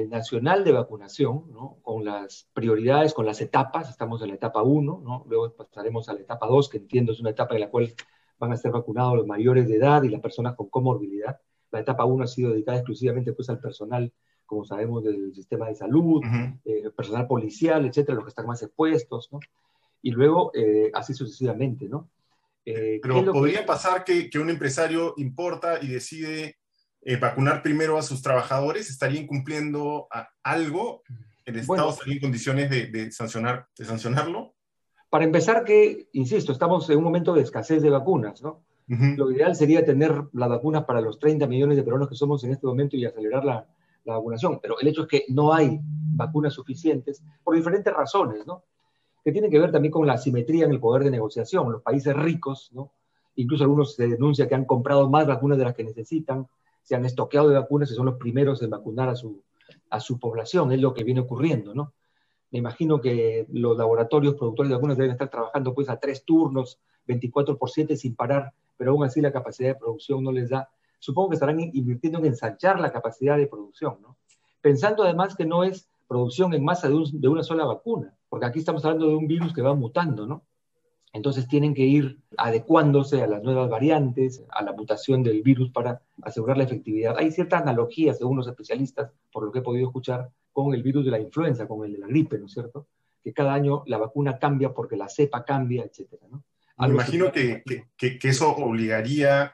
nacional 0.09 0.63
de 0.63 0.71
vacunación, 0.71 1.51
¿no? 1.51 1.77
Con 1.81 2.05
las 2.05 2.47
prioridades, 2.53 3.13
con 3.13 3.25
las 3.25 3.41
etapas. 3.41 3.89
Estamos 3.89 4.21
en 4.21 4.29
la 4.29 4.35
etapa 4.35 4.61
1, 4.61 5.01
¿no? 5.03 5.25
Luego 5.27 5.53
pasaremos 5.53 6.07
a 6.09 6.13
la 6.13 6.21
etapa 6.21 6.47
2, 6.47 6.69
que 6.69 6.77
entiendo 6.77 7.11
es 7.11 7.19
una 7.19 7.31
etapa 7.31 7.55
en 7.55 7.61
la 7.61 7.69
cual 7.69 7.93
van 8.39 8.53
a 8.53 8.57
ser 8.57 8.71
vacunados 8.71 9.17
los 9.17 9.27
mayores 9.27 9.67
de 9.67 9.75
edad 9.75 10.01
y 10.03 10.09
las 10.09 10.21
personas 10.21 10.55
con 10.55 10.69
comorbilidad. 10.69 11.39
La 11.71 11.81
etapa 11.81 12.05
1 12.05 12.23
ha 12.23 12.27
sido 12.27 12.51
dedicada 12.51 12.77
exclusivamente 12.77 13.33
pues, 13.33 13.49
al 13.49 13.59
personal, 13.59 14.11
como 14.45 14.65
sabemos, 14.65 15.03
del 15.03 15.35
sistema 15.35 15.67
de 15.67 15.75
salud, 15.75 16.23
eh, 16.65 16.89
personal 16.95 17.27
policial, 17.27 17.85
etcétera, 17.85 18.15
los 18.15 18.23
que 18.23 18.29
están 18.29 18.47
más 18.47 18.63
expuestos, 18.63 19.29
¿no? 19.31 19.39
Y 20.01 20.11
luego, 20.11 20.51
eh, 20.55 20.89
así 20.93 21.13
sucesivamente, 21.13 21.87
¿no? 21.87 22.09
Eh, 22.65 22.99
Pero 23.01 23.31
podría 23.31 23.65
pasar 23.65 24.03
que, 24.03 24.29
que, 24.29 24.39
un 24.39 24.49
empresario 24.49 25.13
importa 25.17 25.79
y 25.81 25.87
decide 25.87 26.57
vacunar 27.19 27.61
primero 27.63 27.97
a 27.97 28.01
sus 28.01 28.21
trabajadores, 28.21 28.89
¿estaría 28.89 29.21
incumpliendo 29.21 30.07
algo? 30.43 31.03
¿El 31.45 31.57
Estado 31.57 31.89
estaría 31.89 32.15
en 32.15 32.19
condiciones 32.21 32.69
de, 32.69 32.87
de, 32.87 33.11
sancionar, 33.11 33.67
de 33.77 33.85
sancionarlo? 33.85 34.53
Para 35.09 35.25
empezar, 35.25 35.63
que, 35.63 36.09
insisto, 36.13 36.51
estamos 36.51 36.87
en 36.89 36.97
un 36.97 37.03
momento 37.03 37.33
de 37.33 37.41
escasez 37.41 37.81
de 37.81 37.89
vacunas, 37.89 38.41
¿no? 38.41 38.63
Lo 38.87 39.29
ideal 39.31 39.55
sería 39.55 39.85
tener 39.85 40.11
las 40.33 40.49
vacunas 40.49 40.83
para 40.83 40.99
los 40.99 41.19
30 41.19 41.45
millones 41.45 41.77
de 41.77 41.83
peruanos 41.83 42.09
que 42.09 42.15
somos 42.15 42.43
en 42.43 42.51
este 42.51 42.65
momento 42.65 42.97
y 42.97 43.05
acelerar 43.05 43.45
la, 43.45 43.67
la 44.03 44.15
vacunación. 44.15 44.59
Pero 44.59 44.79
el 44.79 44.87
hecho 44.87 45.03
es 45.03 45.07
que 45.07 45.25
no 45.29 45.53
hay 45.53 45.79
vacunas 45.83 46.53
suficientes 46.53 47.23
por 47.43 47.55
diferentes 47.55 47.93
razones, 47.93 48.47
¿no? 48.47 48.63
Que 49.23 49.31
tienen 49.31 49.51
que 49.51 49.59
ver 49.59 49.71
también 49.71 49.91
con 49.91 50.07
la 50.07 50.13
asimetría 50.13 50.65
en 50.65 50.71
el 50.71 50.79
poder 50.79 51.03
de 51.03 51.11
negociación. 51.11 51.71
Los 51.71 51.83
países 51.83 52.15
ricos, 52.15 52.71
¿no? 52.73 52.91
Incluso 53.35 53.63
algunos 53.63 53.93
se 53.93 54.07
denuncia 54.07 54.47
que 54.47 54.55
han 54.55 54.65
comprado 54.65 55.07
más 55.07 55.27
vacunas 55.27 55.59
de 55.59 55.65
las 55.65 55.75
que 55.75 55.83
necesitan, 55.83 56.47
se 56.89 56.95
han 56.95 57.05
estoqueado 57.05 57.49
de 57.49 57.59
vacunas 57.59 57.91
y 57.91 57.93
son 57.93 58.07
los 58.07 58.15
primeros 58.15 58.63
en 58.63 58.71
vacunar 58.71 59.09
a 59.09 59.15
su, 59.15 59.43
a 59.91 59.99
su 59.99 60.19
población. 60.19 60.71
Es 60.71 60.81
lo 60.81 60.93
que 60.93 61.03
viene 61.03 61.19
ocurriendo, 61.19 61.75
¿no? 61.75 61.93
Me 62.49 62.57
imagino 62.57 62.99
que 62.99 63.45
los 63.51 63.77
laboratorios 63.77 64.33
productores 64.33 64.69
de 64.69 64.75
vacunas 64.75 64.97
deben 64.97 65.11
estar 65.11 65.29
trabajando 65.29 65.75
pues 65.75 65.87
a 65.87 65.99
tres 65.99 66.25
turnos, 66.25 66.79
24 67.05 67.57
por 67.59 67.69
7 67.69 67.95
sin 67.95 68.15
parar 68.15 68.53
pero 68.79 68.91
aún 68.91 69.03
así 69.03 69.19
la 69.19 69.33
capacidad 69.33 69.67
de 69.69 69.75
producción 69.75 70.23
no 70.23 70.31
les 70.31 70.49
da. 70.49 70.69
Supongo 70.99 71.29
que 71.29 71.33
estarán 71.35 71.59
invirtiendo 71.59 72.19
en 72.19 72.27
ensanchar 72.27 72.79
la 72.79 72.93
capacidad 72.93 73.37
de 73.37 73.45
producción, 73.45 73.97
¿no? 74.01 74.15
Pensando 74.61 75.03
además 75.03 75.35
que 75.35 75.45
no 75.45 75.65
es 75.65 75.89
producción 76.07 76.53
en 76.53 76.63
masa 76.63 76.87
de, 76.87 77.27
una 77.27 77.43
sola 77.43 77.65
vacuna, 77.65 78.15
porque 78.29 78.45
aquí 78.45 78.59
estamos 78.59 78.85
hablando 78.85 79.09
de 79.09 79.15
un 79.15 79.27
virus 79.27 79.53
que 79.53 79.61
va 79.61 79.75
mutando, 79.75 80.25
¿no? 80.25 80.43
Entonces 81.11 81.47
tienen 81.47 81.73
que 81.73 81.83
ir 81.83 82.19
adecuándose 82.37 83.21
a 83.23 83.27
las 83.27 83.41
nuevas 83.41 83.69
variantes, 83.69 84.43
a 84.49 84.63
la 84.63 84.73
mutación 84.73 85.23
del 85.23 85.41
virus 85.41 85.71
para 85.71 86.01
asegurar 86.21 86.57
la 86.57 86.65
efectividad. 86.65 87.15
Hay 87.17 87.31
ciertas 87.31 87.61
analogías, 87.63 88.17
según 88.17 88.37
los 88.37 88.47
especialistas, 88.47 89.11
por 89.31 89.43
lo 89.43 89.51
que 89.51 89.59
he 89.59 89.63
podido 89.63 89.87
escuchar, 89.87 90.29
con 90.51 90.73
el 90.73 90.83
virus 90.83 91.05
de 91.05 91.11
la 91.11 91.19
influenza, 91.19 91.67
con 91.67 91.85
el 91.85 91.93
de 91.93 91.99
la 91.99 92.07
gripe, 92.07 92.37
¿no 92.37 92.45
es 92.45 92.53
cierto? 92.53 92.87
Que 93.23 93.33
cada 93.33 93.53
año 93.53 93.83
la 93.87 93.97
vacuna 93.97 94.37
cambia 94.37 94.73
porque 94.73 94.97
la 94.97 95.09
cepa 95.09 95.43
cambia, 95.43 95.83
etcétera, 95.83 96.27
¿no? 96.29 96.43
Me 96.77 96.93
imagino 96.93 97.31
que, 97.31 97.61
que, 97.97 98.17
que, 98.17 98.29
eso 98.29 98.55
obligaría 98.55 99.53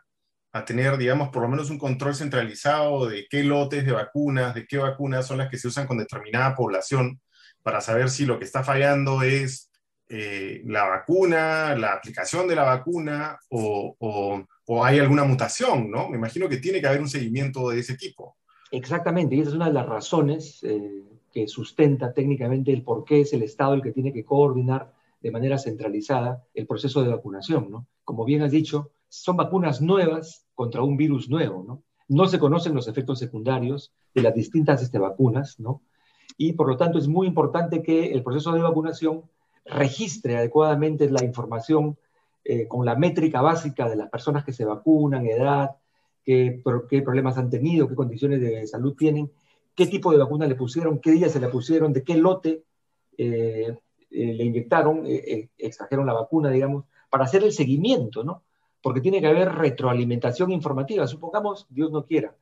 a 0.52 0.64
tener, 0.64 0.96
digamos, 0.98 1.30
por 1.30 1.42
lo 1.42 1.50
menos 1.50 1.72
un 1.72 1.80
control 1.80 2.14
centralizado 2.14 3.08
de 3.08 3.26
qué 3.28 3.44
lotes 3.44 3.84
de 3.84 3.92
vacunas, 3.92 4.54
de 4.54 4.68
qué 4.68 4.78
vacunas 4.78 5.26
son 5.26 5.40
las 5.40 5.50
que 5.50 5.58
se 5.58 5.68
usan 5.68 5.88
con 5.88 5.98
determinada 5.98 6.54
población, 6.54 7.20
para 7.64 7.82
saber 7.82 8.12
si 8.12 8.28
lo 8.28 8.38
que 8.38 8.46
está 8.46 8.64
fallando 8.64 9.24
es 9.24 9.72
eh, 10.08 10.62
la 10.66 10.86
vacuna, 10.86 11.76
la 11.76 11.94
aplicación 11.94 12.48
de 12.48 12.56
la 12.56 12.64
vacuna 12.64 13.40
o, 13.50 13.96
hay 14.84 15.00
alguna 15.00 15.24
mutación, 15.24 15.90
¿no? 15.90 16.10
Me 16.10 16.18
imagino 16.18 16.48
que 16.48 16.58
tiene 16.58 16.80
que 16.80 16.88
haber 16.88 17.02
un 17.02 17.08
seguimiento 17.08 17.70
de 17.70 17.80
ese 17.80 17.96
tipo. 17.96 18.36
Exactamente, 18.72 19.36
y 19.36 19.40
esa 19.40 19.50
es 19.50 19.56
una 19.56 19.68
de 19.68 19.74
las 19.74 19.88
razones 19.88 20.64
eh, 20.64 21.04
que 21.32 21.48
sustenta 21.48 22.14
técnicamente 22.14 22.72
el 22.72 22.84
por 22.84 23.04
qué 23.04 23.22
es 23.22 23.34
el 23.34 23.44
Estado 23.44 23.74
el 23.74 23.82
que 23.82 23.92
tiene 23.92 24.14
que 24.14 24.26
coordinar 24.26 24.94
de 25.22 25.32
manera 25.32 25.58
centralizada 25.58 26.44
el 26.54 26.68
proceso 26.68 27.02
de 27.02 27.10
vacunación, 27.10 27.72
¿no? 27.72 27.88
Como 28.04 28.26
bien 28.26 28.44
has 28.44 28.52
dicho, 28.52 28.92
son 29.10 29.38
vacunas 29.38 29.82
nuevas 29.82 30.46
contra 30.54 30.84
un 30.84 30.98
virus 30.98 31.30
nuevo, 31.30 31.64
¿no? 31.68 31.84
No 32.08 32.28
se 32.28 32.38
conocen 32.38 32.76
los 32.76 32.88
efectos 32.88 33.18
secundarios 33.18 33.92
de 34.14 34.22
las 34.22 34.36
distintas 34.36 34.84
este, 34.84 35.00
vacunas, 35.00 35.60
¿no? 35.60 35.82
Y 36.38 36.54
por 36.54 36.68
lo 36.68 36.78
tanto 36.78 37.00
es 37.00 37.08
muy 37.08 37.28
importante 37.28 37.82
que 37.82 38.12
el 38.12 38.24
proceso 38.24 38.52
de 38.52 38.62
vacunación 38.62 39.24
registre 39.66 40.38
adecuadamente 40.38 41.10
la 41.10 41.24
información 41.24 41.98
eh, 42.44 42.68
con 42.68 42.86
la 42.86 42.96
métrica 42.96 43.42
básica 43.42 43.90
de 43.90 43.96
las 43.96 44.10
personas 44.10 44.46
que 44.46 44.54
se 44.54 44.66
vacunan, 44.66 45.26
edad, 45.26 45.72
qué, 46.24 46.62
qué 46.90 47.02
problemas 47.02 47.38
han 47.38 47.50
tenido, 47.50 47.88
qué 47.88 47.96
condiciones 47.96 48.40
de 48.40 48.68
salud 48.68 48.96
tienen, 48.96 49.32
qué 49.74 49.88
tipo 49.88 50.12
de 50.12 50.20
vacuna 50.20 50.48
le 50.48 50.56
pusieron, 50.56 51.00
qué 51.00 51.12
día 51.12 51.30
se 51.30 51.40
le 51.40 51.50
pusieron, 51.50 51.92
de 51.92 52.04
qué 52.04 52.16
lote, 52.16 52.64
eh, 53.18 53.76
eh, 54.12 54.34
le 54.34 54.44
inyectaron, 54.44 55.04
extrajeron 55.58 56.06
la 56.06 56.14
vacuna, 56.14 56.50
digamos, 56.50 56.86
para 57.10 57.26
hacer 57.26 57.44
el 57.44 57.52
seguimiento, 57.52 58.24
¿no? 58.24 58.44
Porque 58.82 59.02
tiene 59.02 59.20
que 59.20 59.28
haber 59.28 59.52
retroalimentación 59.52 60.52
informativa. 60.52 61.08
Supongamos, 61.08 61.66
Dios 61.70 61.92
no 61.92 62.06
quiera, 62.06 62.36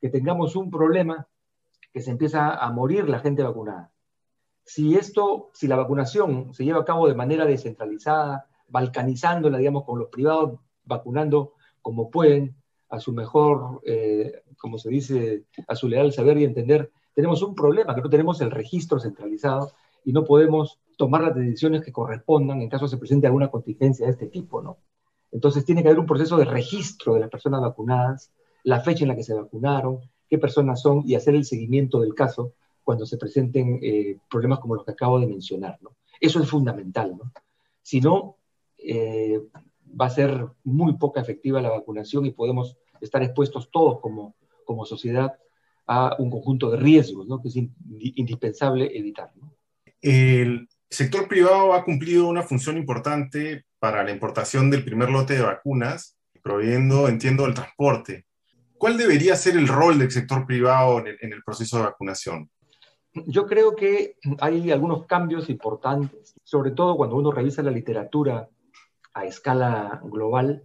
que 0.00 0.08
tengamos 0.08 0.56
un 0.56 0.70
problema 0.70 1.28
que 1.92 2.00
se 2.00 2.10
empieza 2.10 2.56
a 2.56 2.72
morir 2.72 3.08
la 3.08 3.20
gente 3.20 3.44
vacunada. 3.44 3.92
Si 4.64 4.94
esto, 4.94 5.50
si 5.52 5.68
la 5.68 5.76
vacunación 5.76 6.54
se 6.54 6.64
lleva 6.64 6.80
a 6.80 6.84
cabo 6.84 7.06
de 7.06 7.14
manera 7.14 7.44
descentralizada, 7.44 8.46
balcanizándola, 8.68 9.58
digamos, 9.58 9.84
con 9.84 9.98
los 9.98 10.08
privados 10.08 10.58
vacunando 10.84 11.52
como 11.82 12.10
pueden, 12.10 12.56
a 12.88 13.00
su 13.00 13.12
mejor, 13.12 13.82
como 14.58 14.78
se 14.78 14.88
dice, 14.88 15.44
a 15.66 15.74
su 15.74 15.88
leal 15.88 16.12
saber 16.12 16.38
y 16.38 16.44
entender, 16.44 16.90
tenemos 17.14 17.42
un 17.42 17.54
problema, 17.54 17.94
que 17.94 18.02
no 18.02 18.08
tenemos 18.08 18.40
el 18.40 18.50
registro 18.50 18.98
centralizado 18.98 19.72
y 20.04 20.12
no 20.12 20.24
podemos 20.24 20.80
tomar 20.96 21.22
las 21.22 21.34
decisiones 21.34 21.82
que 21.84 21.92
correspondan 21.92 22.62
en 22.62 22.68
caso 22.68 22.88
se 22.88 22.96
presente 22.96 23.26
alguna 23.26 23.50
contingencia 23.50 24.06
de 24.06 24.12
este 24.12 24.26
tipo, 24.26 24.62
¿no? 24.62 24.78
Entonces 25.32 25.64
tiene 25.64 25.82
que 25.82 25.88
haber 25.88 25.98
un 25.98 26.06
proceso 26.06 26.36
de 26.36 26.44
registro 26.44 27.14
de 27.14 27.20
las 27.20 27.30
personas 27.30 27.60
vacunadas, 27.60 28.32
la 28.62 28.80
fecha 28.80 29.04
en 29.04 29.08
la 29.08 29.16
que 29.16 29.24
se 29.24 29.34
vacunaron, 29.34 30.00
qué 30.28 30.38
personas 30.38 30.80
son 30.80 31.02
y 31.04 31.16
hacer 31.16 31.34
el 31.34 31.44
seguimiento 31.44 32.00
del 32.00 32.14
caso 32.14 32.52
cuando 32.84 33.06
se 33.06 33.16
presenten 33.16 33.80
eh, 33.82 34.18
problemas 34.30 34.60
como 34.60 34.74
los 34.74 34.84
que 34.84 34.92
acabo 34.92 35.18
de 35.18 35.26
mencionar. 35.26 35.78
Eso 36.20 36.40
es 36.40 36.48
fundamental. 36.48 37.14
Si 37.82 38.00
no, 38.00 38.36
eh, 38.78 39.40
va 40.00 40.06
a 40.06 40.10
ser 40.10 40.46
muy 40.62 40.96
poca 40.96 41.20
efectiva 41.20 41.60
la 41.60 41.70
vacunación 41.70 42.26
y 42.26 42.30
podemos 42.30 42.76
estar 43.00 43.22
expuestos 43.22 43.70
todos 43.70 44.00
como, 44.00 44.34
sociedad 44.84 45.32
a 45.86 46.16
un 46.18 46.30
conjunto 46.30 46.70
de 46.70 46.76
riesgos. 46.78 47.26
Que 47.42 47.48
es 47.48 47.56
indispensable 48.16 48.96
evitar. 48.96 49.32
El 50.00 50.68
sector 50.90 51.26
privado 51.26 51.72
ha 51.72 51.84
cumplido 51.84 52.28
una 52.28 52.42
función 52.42 52.76
importante 52.76 53.64
para 53.78 54.04
la 54.04 54.10
importación 54.10 54.70
del 54.70 54.84
primer 54.84 55.10
lote 55.10 55.34
de 55.34 55.42
vacunas, 55.42 56.16
proveyendo, 56.42 57.08
entiendo, 57.08 57.46
el 57.46 57.54
transporte. 57.54 58.26
¿Cuál 58.78 58.98
debería 58.98 59.34
ser 59.36 59.56
el 59.56 59.68
rol 59.68 59.98
del 59.98 60.10
sector 60.10 60.46
privado 60.46 60.98
en 60.98 61.32
el, 61.32 61.42
proceso 61.42 61.78
de 61.78 61.84
vacunación? 61.84 62.50
Yo 63.26 63.46
creo 63.46 63.76
que 63.76 64.16
hay 64.40 64.70
algunos 64.70 65.06
cambios 65.06 65.48
importantes, 65.48 66.34
sobre 66.42 66.72
todo 66.72 66.96
cuando 66.96 67.16
uno 67.16 67.30
revisa 67.30 67.62
la 67.62 67.70
literatura 67.70 68.48
a 69.12 69.24
escala 69.24 70.00
global. 70.04 70.62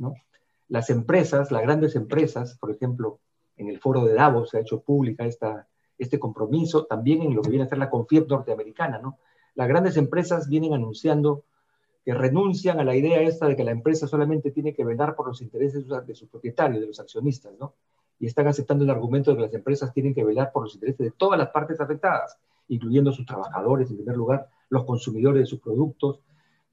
Las 0.67 0.89
empresas, 0.89 1.51
las 1.51 1.61
grandes 1.61 1.95
empresas, 1.95 2.57
por 2.59 2.71
ejemplo, 2.71 3.19
en 3.55 3.69
el 3.69 3.79
foro 3.79 4.03
de 4.05 4.13
Davos 4.13 4.49
se 4.49 4.57
ha 4.57 4.61
hecho 4.61 4.81
pública 4.81 5.25
esta, 5.25 5.67
este 5.97 6.17
compromiso, 6.17 6.85
también 6.85 7.21
en 7.21 7.35
lo 7.35 7.41
que 7.41 7.49
viene 7.49 7.65
a 7.65 7.69
ser 7.69 7.77
la 7.77 7.89
CONFIEP 7.89 8.27
norteamericana, 8.27 8.99
¿no? 8.99 9.19
las 9.59 9.67
grandes 9.67 9.97
empresas 9.97 10.47
vienen 10.47 10.73
anunciando 10.73 11.43
que 12.05 12.13
renuncian 12.13 12.79
a 12.79 12.85
la 12.85 12.95
idea 12.95 13.21
esta 13.21 13.45
de 13.45 13.57
que 13.57 13.65
la 13.65 13.71
empresa 13.71 14.07
solamente 14.07 14.51
tiene 14.51 14.73
que 14.73 14.85
velar 14.85 15.15
por 15.15 15.27
los 15.27 15.41
intereses 15.41 15.85
de 15.85 16.15
sus 16.15 16.29
propietarios, 16.29 16.79
de 16.79 16.87
los 16.87 16.99
accionistas, 16.99 17.53
¿no? 17.59 17.73
Y 18.19 18.27
están 18.27 18.47
aceptando 18.47 18.83
el 18.83 18.89
argumento 18.89 19.31
de 19.31 19.37
que 19.37 19.43
las 19.43 19.53
empresas 19.53 19.93
tienen 19.93 20.13
que 20.13 20.23
velar 20.23 20.51
por 20.51 20.63
los 20.63 20.73
intereses 20.75 20.99
de 20.99 21.11
todas 21.11 21.39
las 21.39 21.49
partes 21.49 21.79
afectadas, 21.79 22.37
incluyendo 22.67 23.11
sus 23.11 23.25
trabajadores, 23.25 23.89
en 23.89 23.97
primer 23.97 24.17
lugar, 24.17 24.49
los 24.69 24.85
consumidores 24.85 25.41
de 25.41 25.45
sus 25.45 25.59
productos, 25.59 26.19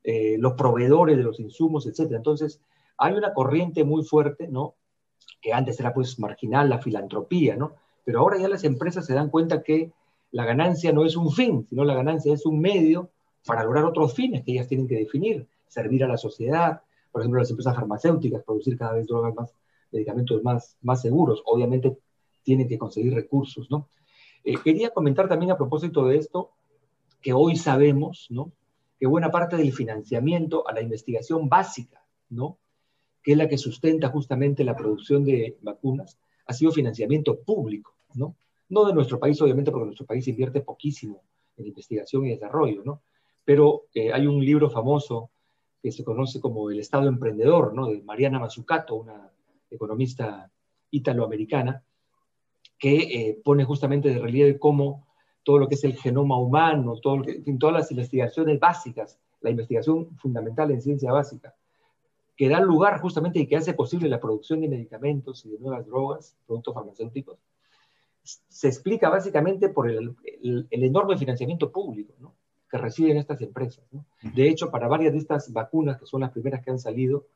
eh, 0.03 0.37
los 0.39 0.55
proveedores 0.55 1.17
de 1.17 1.23
los 1.23 1.41
insumos, 1.41 1.87
etc. 1.87 2.13
Entonces, 2.13 2.61
hay 2.99 3.15
una 3.15 3.35
corriente 3.35 3.85
muy 3.85 4.05
fuerte, 4.05 4.49
¿no? 4.49 4.75
Que 5.41 5.53
antes 5.53 5.79
era 5.81 5.93
pues 5.93 6.19
marginal, 6.19 6.69
la 6.69 6.79
filantropía, 6.79 7.57
¿no? 7.57 7.75
Pero 8.05 8.21
ahora 8.21 8.39
ya 8.39 8.49
las 8.49 8.65
empresas 8.65 9.07
se 9.07 9.15
dan 9.15 9.31
cuenta 9.31 9.63
que 9.63 9.93
la 10.31 10.45
ganancia 10.45 10.93
no 10.93 11.05
es 11.05 11.17
un 11.17 11.33
fin, 11.33 11.67
sino 11.69 11.85
la 11.85 11.95
ganancia 11.95 12.33
es 12.33 12.47
un 12.47 12.61
medio 12.61 13.11
para 13.47 13.65
lograr 13.65 13.85
otros 13.85 14.15
fines 14.15 14.45
que 14.45 14.53
ellas 14.53 14.69
tienen 14.69 14.87
que 14.89 14.97
definir, 14.97 15.47
servir 15.67 16.05
a 16.05 16.09
la 16.09 16.17
sociedad, 16.17 16.83
por 17.11 17.23
ejemplo, 17.23 17.41
las 17.41 17.51
empresas 17.51 17.75
farmacéuticas, 17.75 18.43
producir 18.45 18.77
cada 18.77 18.93
vez 18.93 19.07
drogas 19.07 19.35
más, 19.35 19.55
medicamentos 19.93 20.43
más, 20.43 20.77
más 20.83 21.03
seguros, 21.03 21.43
obviamente 21.47 21.97
tienen 22.43 22.69
que 22.69 22.79
conseguir 22.79 23.15
recursos, 23.15 23.71
¿no? 23.71 23.89
Eh, 24.45 24.55
quería 24.63 24.91
comentar 24.91 25.29
también 25.29 25.51
a 25.51 25.57
propósito 25.57 26.07
de 26.07 26.19
esto, 26.19 26.53
que 27.21 27.33
hoy 27.33 27.57
sabemos, 27.57 28.29
¿no? 28.31 28.53
Que 28.99 29.07
buena 29.07 29.31
parte 29.31 29.57
del 29.57 29.73
financiamiento 29.73 30.67
a 30.69 30.73
la 30.73 30.81
investigación 30.81 31.49
básica, 31.49 32.07
¿no? 32.31 32.59
Que 33.23 33.33
es 33.33 33.39
la 33.39 33.49
que 33.49 33.59
sustenta 33.59 34.09
justamente 34.09 34.63
la 34.63 34.77
producción 34.77 35.25
de 35.25 35.57
vacunas, 35.61 36.19
ha 36.47 36.53
sido 36.53 36.71
financiamiento 36.71 37.41
público, 37.41 37.97
¿no? 38.15 38.37
No 38.69 38.85
de 38.85 38.95
nuestro 38.95 39.19
país, 39.19 39.41
obviamente, 39.43 39.73
porque 39.73 39.87
nuestro 39.87 40.07
país 40.07 40.29
invierte 40.29 40.61
poquísimo 40.61 41.23
en 41.57 41.67
investigación 41.67 42.27
y 42.27 42.31
desarrollo, 42.31 42.83
¿no? 42.85 43.03
Pero 43.45 43.87
eh, 43.95 44.13
hay 44.13 44.29
un 44.29 44.45
libro 44.45 44.71
famoso 44.71 45.31
que 45.83 45.91
se 45.91 46.05
conoce 46.05 46.41
como 46.41 46.71
El 46.71 46.79
Estado 46.79 47.09
Emprendedor, 47.09 47.75
¿no? 47.75 47.89
De 47.89 48.01
Mariana 48.03 48.39
Mazzucato, 48.39 48.95
una 48.95 49.33
economista 49.71 50.51
italoamericana, 50.91 51.83
que 52.79 52.97
eh, 52.97 53.41
pone 53.43 53.65
justamente 53.65 54.09
de 54.09 54.19
relieve 54.19 54.59
cómo 54.59 55.07
todo 55.43 55.59
lo 55.59 55.69
que 55.69 55.77
es 55.77 55.85
el 55.85 55.97
genoma 55.97 56.39
humano, 56.39 56.99
todo 57.01 57.23
todas 57.59 57.75
las 57.75 57.91
investigaciones 57.91 58.59
básicas, 58.59 59.19
la 59.41 59.51
investigación 59.51 60.17
fundamental 60.17 60.71
en 60.71 60.83
ciencia 60.83 61.13
básica, 61.13 61.55
que 62.37 62.49
da 62.49 62.61
lugar 62.61 63.01
justamente 63.01 63.39
y 63.39 63.47
que 63.47 63.57
hace 63.57 63.73
posible 63.73 64.09
la 64.09 64.21
producción 64.21 64.61
de 64.61 64.69
medicamentos 64.69 65.45
y 65.47 65.51
de 65.51 65.59
nuevas 65.59 65.87
drogas, 65.87 66.37
productos 66.47 66.75
farmacéuticos, 66.75 67.39
se 68.23 68.69
explica 68.69 69.09
básicamente 69.09 69.69
por 69.69 69.89
el, 69.89 70.17
enorme 70.71 71.17
financiamiento 71.17 71.71
público 71.71 72.35
que 72.69 72.79
reciben 72.79 73.17
estas 73.17 73.41
empresas. 73.41 73.85
De 74.21 74.49
hecho, 74.49 74.71
para 74.71 74.89
varias 74.89 75.13
de 75.13 75.21
estas 75.21 75.53
vacunas, 75.53 75.99
que 75.99 76.07
son 76.07 76.23
las 76.23 76.33
primeras 76.33 76.63
que 76.65 76.71
han 76.71 76.81
salido, 76.81 77.27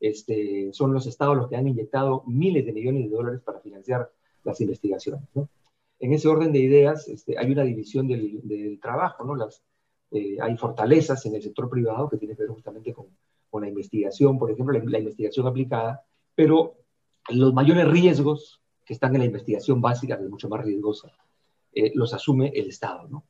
este, 0.00 0.72
son 0.72 0.92
los 0.92 1.06
estados 1.06 1.36
los 1.36 1.48
que 1.48 1.56
han 1.56 1.68
inyectado 1.68 2.24
miles 2.26 2.66
de 2.66 2.72
millones 2.72 3.04
de 3.04 3.16
dólares 3.16 3.40
para 3.42 3.60
financiar 3.60 4.10
las 4.42 4.60
investigaciones. 4.60 5.22
En 5.98 6.12
ese 6.12 6.28
orden 6.28 6.52
de 6.52 6.58
ideas 6.58 7.08
este, 7.08 7.38
hay 7.38 7.50
una 7.50 7.62
división 7.62 8.06
del, 8.08 8.78
trabajo, 8.80 9.24
eh, 10.10 10.36
hay 10.40 10.56
fortalezas 10.56 11.24
en 11.26 11.34
el 11.34 11.42
sector 11.42 11.70
privado 11.70 12.08
que 12.08 12.18
tienen 12.18 12.36
que 12.36 12.42
ver 12.42 12.52
justamente 12.52 12.92
con, 12.92 13.06
la 13.60 13.68
investigación, 13.68 14.36
por 14.36 14.50
ejemplo, 14.50 14.76
la, 14.76 14.98
investigación 14.98 15.46
aplicada, 15.46 16.04
pero 16.34 16.74
los 17.28 17.54
mayores 17.54 17.86
riesgos 17.86 18.60
que 18.84 18.94
están 18.94 19.14
en 19.14 19.20
la 19.20 19.26
investigación 19.26 19.80
básica, 19.80 20.18
que 20.18 20.24
es 20.24 20.30
mucho 20.30 20.48
más 20.48 20.64
riesgosa, 20.64 21.12
eh, 21.72 21.92
los 21.94 22.12
asume 22.14 22.50
el 22.52 22.66
Estado. 22.66 23.22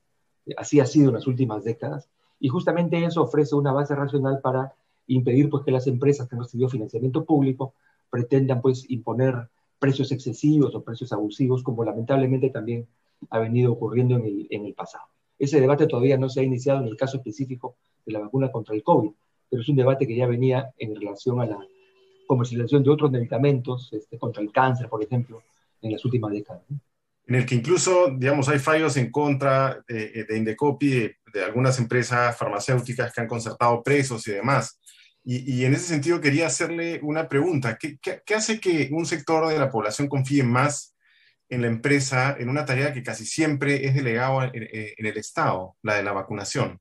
Así 0.57 0.81
ha 0.81 0.87
sido 0.87 1.09
en 1.09 1.17
las 1.17 1.27
últimas 1.27 1.63
décadas, 1.63 2.09
y 2.41 2.49
justamente 2.49 3.05
eso 3.05 3.23
ofrece 3.23 3.55
una 3.55 3.73
base 3.73 3.95
racional 3.95 4.41
para 4.41 4.75
impedir 5.07 5.51
pues, 5.51 5.65
que 5.65 5.71
las 5.71 5.87
empresas 5.87 6.29
que 6.29 6.37
han 6.37 6.43
recibido 6.43 6.69
financiamiento 6.69 7.25
público 7.25 7.75
pretendan 8.11 8.61
pues, 8.61 8.89
imponer 8.91 9.49
precios 9.79 10.13
excesivos 10.13 10.75
o 10.75 10.83
precios 10.83 11.13
abusivos, 11.13 11.63
como 11.63 11.85
lamentablemente 11.85 12.51
también 12.51 12.87
ha 13.31 13.39
venido 13.39 13.73
ocurriendo 13.73 14.17
en 14.17 14.25
el, 14.25 14.47
en 14.51 14.67
el 14.67 14.75
pasado. 14.75 15.05
Ese 15.39 15.61
debate 15.61 15.87
todavía 15.87 16.17
no 16.17 16.29
se 16.29 16.41
ha 16.41 16.45
iniciado 16.45 16.81
en 16.81 16.89
el 16.89 16.97
caso 16.97 17.17
específico 17.17 17.77
de 18.07 18.13
la 18.13 18.21
vacuna 18.21 18.51
contra 18.51 18.75
el 18.75 18.83
COVID, 18.83 19.11
pero 19.51 19.63
es 19.63 19.69
un 19.69 19.77
debate 19.77 20.07
que 20.07 20.17
ya 20.17 20.27
venía 20.27 20.73
en 20.79 20.95
relación 20.95 21.41
a 21.41 21.47
la 21.47 21.59
comercialización 22.27 22.83
de 22.83 22.91
otros 22.91 23.11
medicamentos 23.11 23.93
este, 23.93 24.19
contra 24.19 24.43
el 24.43 24.53
cáncer, 24.53 24.89
por 24.89 25.03
ejemplo, 25.03 25.43
en 25.83 25.93
las 25.93 26.05
últimas 26.05 26.33
décadas. 26.33 26.63
En 27.27 27.37
el 27.37 27.47
que 27.47 27.55
incluso, 27.55 28.11
digamos, 28.17 28.49
hay 28.49 28.59
fallos 28.59 28.97
en 28.97 29.11
contra 29.11 29.83
de, 29.89 30.25
de 30.29 30.37
Indecopi, 30.37 30.91
de, 30.91 31.45
algunas 31.45 31.79
empresas 31.79 32.37
farmacéuticas 32.37 33.13
que 33.13 33.21
han 33.21 33.27
concertado 33.27 33.83
presos 33.83 34.27
y 34.29 34.33
demás. 34.33 34.79
Y, 35.27 35.65
en 35.65 35.73
ese 35.73 35.87
sentido 35.87 36.21
quería 36.21 36.47
hacerle 36.47 37.01
una 37.03 37.29
pregunta. 37.29 37.79
¿Qué, 37.79 37.99
¿Qué, 37.99 38.35
hace 38.35 38.61
que 38.61 38.91
un 38.93 39.07
sector 39.07 39.49
de 39.49 39.59
la 39.59 39.71
población 39.71 40.07
confíe 40.07 40.43
más 40.43 40.95
en 41.49 41.63
la 41.63 41.69
empresa 41.69 42.37
en 42.39 42.51
una 42.51 42.67
tarea 42.67 42.93
que 42.93 43.03
casi 43.03 43.25
siempre 43.25 43.87
es 43.87 43.95
delegado 43.95 44.43
en, 44.43 44.53
en 44.55 45.07
el 45.07 45.17
Estado, 45.17 45.77
la 45.83 45.95
de 45.95 46.03
la 46.03 46.13
vacunación? 46.13 46.79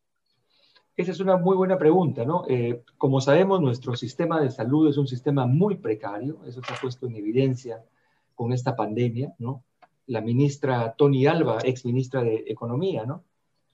Esa 0.96 1.12
es 1.12 1.20
una 1.20 1.38
muy 1.38 1.56
buena 1.56 1.78
pregunta, 1.78 2.24
¿no? 2.24 2.46
Eh, 2.48 2.84
como 2.98 3.20
sabemos, 3.20 3.60
nuestro 3.62 3.96
sistema 3.96 4.40
de 4.40 4.52
salud 4.52 4.88
es 4.88 4.98
un 4.98 5.08
sistema 5.08 5.48
muy 5.48 5.78
precario, 5.78 6.40
eso 6.46 6.62
se 6.64 6.74
ha 6.74 6.78
puesto 6.78 7.08
en 7.08 7.16
evidencia 7.16 7.84
con 8.36 8.54
esta 8.54 8.76
pandemia, 8.76 9.34
¿no? 9.40 9.64
La 10.08 10.22
ministra 10.22 10.94
Tony 10.98 11.26
Alba, 11.26 11.60
ex 11.64 11.86
ministra 11.86 12.22
de 12.24 12.44
Economía, 12.48 13.06
¿no? 13.06 13.24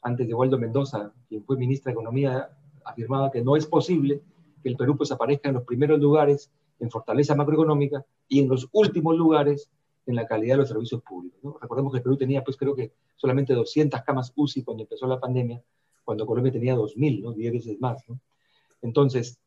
Antes 0.02 0.28
de 0.28 0.34
Waldo 0.34 0.58
Mendoza, 0.58 1.12
quien 1.28 1.44
fue 1.44 1.58
ministra 1.58 1.92
de 1.92 1.94
Economía, 1.94 2.50
afirmaba 2.86 3.32
que 3.32 3.42
no 3.42 3.56
es 3.56 3.66
posible 3.66 4.22
que 4.62 4.70
el 4.70 4.78
Perú 4.78 4.96
pues 4.98 5.12
aparezca 5.12 5.50
en 5.50 5.56
los 5.56 5.64
primeros 5.64 6.00
lugares 6.00 6.52
en 6.80 6.90
fortaleza 6.90 7.36
macroeconómica 7.36 8.06
y 8.28 8.40
en 8.40 8.50
los 8.50 8.68
últimos 8.72 9.16
lugares 9.18 9.70
en 10.06 10.16
la 10.16 10.26
calidad 10.26 10.56
de 10.56 10.60
los 10.60 10.70
servicios 10.70 11.02
públicos. 11.02 11.56
Recordemos 11.62 11.92
que 11.92 11.98
el 11.98 12.04
Perú 12.04 12.18
tenía, 12.18 12.44
pues 12.44 12.58
creo 12.58 12.76
que 12.76 12.92
solamente 13.16 13.54
200 13.54 14.02
camas 14.04 14.32
UCI 14.36 14.64
cuando 14.64 14.84
empezó 14.84 15.08
la 15.08 15.20
pandemia, 15.20 15.62
cuando 16.04 16.26
Colombia 16.26 16.52
tenía 16.52 16.76
2.000, 16.76 17.22
¿no? 17.22 17.34
10 17.34 17.54
veces 17.54 17.82
más. 17.82 18.08
¿no? 18.08 18.20
Entonces, 18.82 19.40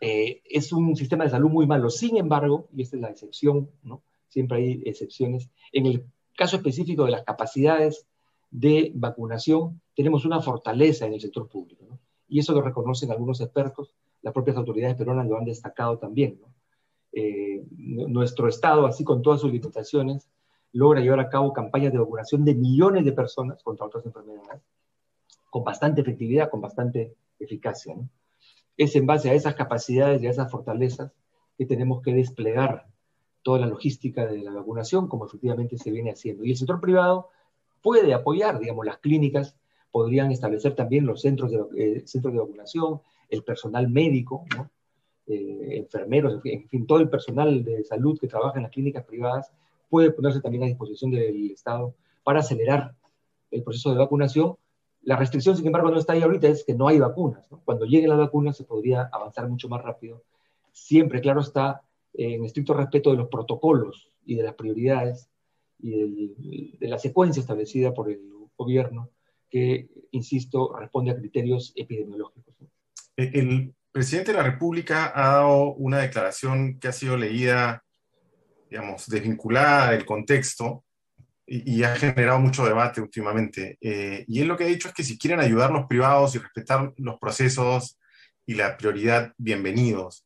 eh, 0.00 0.42
es 0.44 0.72
un 0.72 0.96
sistema 0.96 1.24
de 1.24 1.30
salud 1.30 1.50
muy 1.50 1.66
malo. 1.66 1.90
Sin 1.90 2.16
embargo, 2.16 2.68
y 2.74 2.82
esta 2.82 2.96
es 2.96 3.02
la 3.02 3.10
excepción, 3.10 3.68
¿no? 3.82 4.02
siempre 4.28 4.58
hay 4.58 4.82
excepciones, 4.84 5.48
en 5.72 5.86
el 5.86 6.04
caso 6.36 6.56
específico 6.56 7.04
de 7.04 7.12
las 7.12 7.24
capacidades 7.24 8.06
de 8.50 8.92
vacunación, 8.94 9.80
tenemos 9.94 10.24
una 10.24 10.40
fortaleza 10.40 11.06
en 11.06 11.14
el 11.14 11.20
sector 11.20 11.48
público. 11.48 11.84
¿no? 11.88 11.98
Y 12.28 12.38
eso 12.38 12.52
lo 12.52 12.62
reconocen 12.62 13.10
algunos 13.10 13.40
expertos, 13.40 13.94
las 14.22 14.32
propias 14.32 14.56
autoridades 14.56 14.96
peruanas 14.96 15.26
lo 15.26 15.38
han 15.38 15.44
destacado 15.44 15.98
también. 15.98 16.38
¿no? 16.40 16.48
Eh, 17.12 17.64
nuestro 17.70 18.48
Estado, 18.48 18.86
así 18.86 19.04
con 19.04 19.22
todas 19.22 19.40
sus 19.40 19.50
limitaciones, 19.50 20.28
logra 20.72 21.00
llevar 21.00 21.20
a 21.20 21.28
cabo 21.28 21.52
campañas 21.52 21.92
de 21.92 21.98
vacunación 21.98 22.44
de 22.44 22.54
millones 22.54 23.04
de 23.04 23.12
personas 23.12 23.62
contra 23.62 23.86
otras 23.86 24.04
enfermedades 24.04 24.62
con 25.56 25.64
bastante 25.64 26.02
efectividad, 26.02 26.50
con 26.50 26.60
bastante 26.60 27.14
eficacia. 27.38 27.96
Es 28.76 28.94
en 28.94 29.06
base 29.06 29.30
a 29.30 29.32
esas 29.32 29.54
capacidades 29.54 30.22
y 30.22 30.26
a 30.26 30.30
esas 30.30 30.50
fortalezas 30.50 31.12
que 31.56 31.64
tenemos 31.64 32.02
que 32.02 32.12
desplegar 32.12 32.86
toda 33.46 33.60
la 33.60 33.66
logística 33.68 34.26
de 34.26 34.38
la 34.38 34.50
vacunación, 34.50 35.06
como 35.06 35.26
efectivamente 35.26 35.78
se 35.78 35.92
viene 35.92 36.10
haciendo. 36.10 36.44
Y 36.44 36.50
el 36.50 36.56
sector 36.56 36.80
privado 36.80 37.28
puede 37.80 38.12
apoyar, 38.12 38.58
digamos, 38.58 38.84
las 38.84 38.98
clínicas 38.98 39.56
podrían 39.92 40.32
establecer 40.32 40.74
también 40.74 41.06
los 41.06 41.20
centros 41.20 41.52
de, 41.52 41.60
eh, 41.76 42.02
centros 42.08 42.34
de 42.34 42.40
vacunación, 42.40 43.00
el 43.28 43.44
personal 43.44 43.88
médico, 43.88 44.44
eh, 45.28 45.76
enfermeros, 45.78 46.40
en 46.42 46.68
fin, 46.68 46.88
todo 46.88 46.98
el 46.98 47.08
personal 47.08 47.62
de 47.62 47.84
salud 47.84 48.18
que 48.18 48.26
trabaja 48.26 48.56
en 48.56 48.64
las 48.64 48.72
clínicas 48.72 49.04
privadas 49.04 49.52
puede 49.88 50.10
ponerse 50.10 50.40
también 50.40 50.64
a 50.64 50.66
disposición 50.66 51.12
del 51.12 51.52
Estado 51.52 51.94
para 52.24 52.40
acelerar 52.40 52.96
el 53.52 53.62
proceso 53.62 53.92
de 53.92 53.98
vacunación 53.98 54.56
la 55.02 55.14
restricción, 55.14 55.56
sin 55.56 55.66
embargo, 55.66 55.88
no 55.92 55.98
está 55.98 56.14
ahí 56.14 56.22
ahorita, 56.22 56.48
es 56.48 56.64
que 56.64 56.74
no 56.74 56.88
hay 56.88 56.98
vacunas. 56.98 57.46
Cuando 57.64 57.86
lleguen 57.86 58.10
las 58.10 58.18
vacunas 58.18 58.56
se 58.56 58.64
podría 58.64 59.08
avanzar 59.12 59.48
mucho 59.48 59.68
más 59.68 59.80
rápido. 59.80 60.24
Siempre, 60.72 61.20
claro, 61.20 61.42
está 61.42 61.82
en 62.16 62.44
estricto 62.44 62.74
respeto 62.74 63.10
de 63.10 63.18
los 63.18 63.28
protocolos 63.28 64.10
y 64.24 64.34
de 64.34 64.42
las 64.42 64.54
prioridades 64.54 65.28
y 65.78 66.76
de 66.78 66.88
la 66.88 66.98
secuencia 66.98 67.40
establecida 67.40 67.92
por 67.92 68.10
el 68.10 68.20
gobierno, 68.56 69.10
que, 69.50 69.88
insisto, 70.12 70.74
responde 70.76 71.10
a 71.10 71.16
criterios 71.16 71.72
epidemiológicos. 71.76 72.54
El 73.16 73.74
presidente 73.92 74.32
de 74.32 74.38
la 74.38 74.44
República 74.44 75.12
ha 75.14 75.36
dado 75.36 75.74
una 75.74 75.98
declaración 75.98 76.78
que 76.78 76.88
ha 76.88 76.92
sido 76.92 77.16
leída, 77.16 77.84
digamos, 78.70 79.06
desvinculada 79.08 79.92
del 79.92 80.04
contexto, 80.04 80.84
y, 81.48 81.84
ha 81.84 81.94
generado 81.94 82.40
mucho 82.40 82.66
debate 82.66 83.00
últimamente. 83.00 83.78
Eh, 83.80 84.24
y 84.26 84.40
él 84.40 84.48
lo 84.48 84.56
que 84.56 84.64
ha 84.64 84.66
dicho 84.68 84.88
es 84.88 84.94
que 84.94 85.04
si 85.04 85.16
quieren 85.16 85.38
ayudar 85.38 85.70
los 85.70 85.86
privados 85.86 86.34
y 86.34 86.38
respetar 86.38 86.92
los 86.96 87.18
procesos 87.20 88.00
y 88.44 88.54
la 88.54 88.76
prioridad, 88.76 89.32
bienvenidos. 89.38 90.25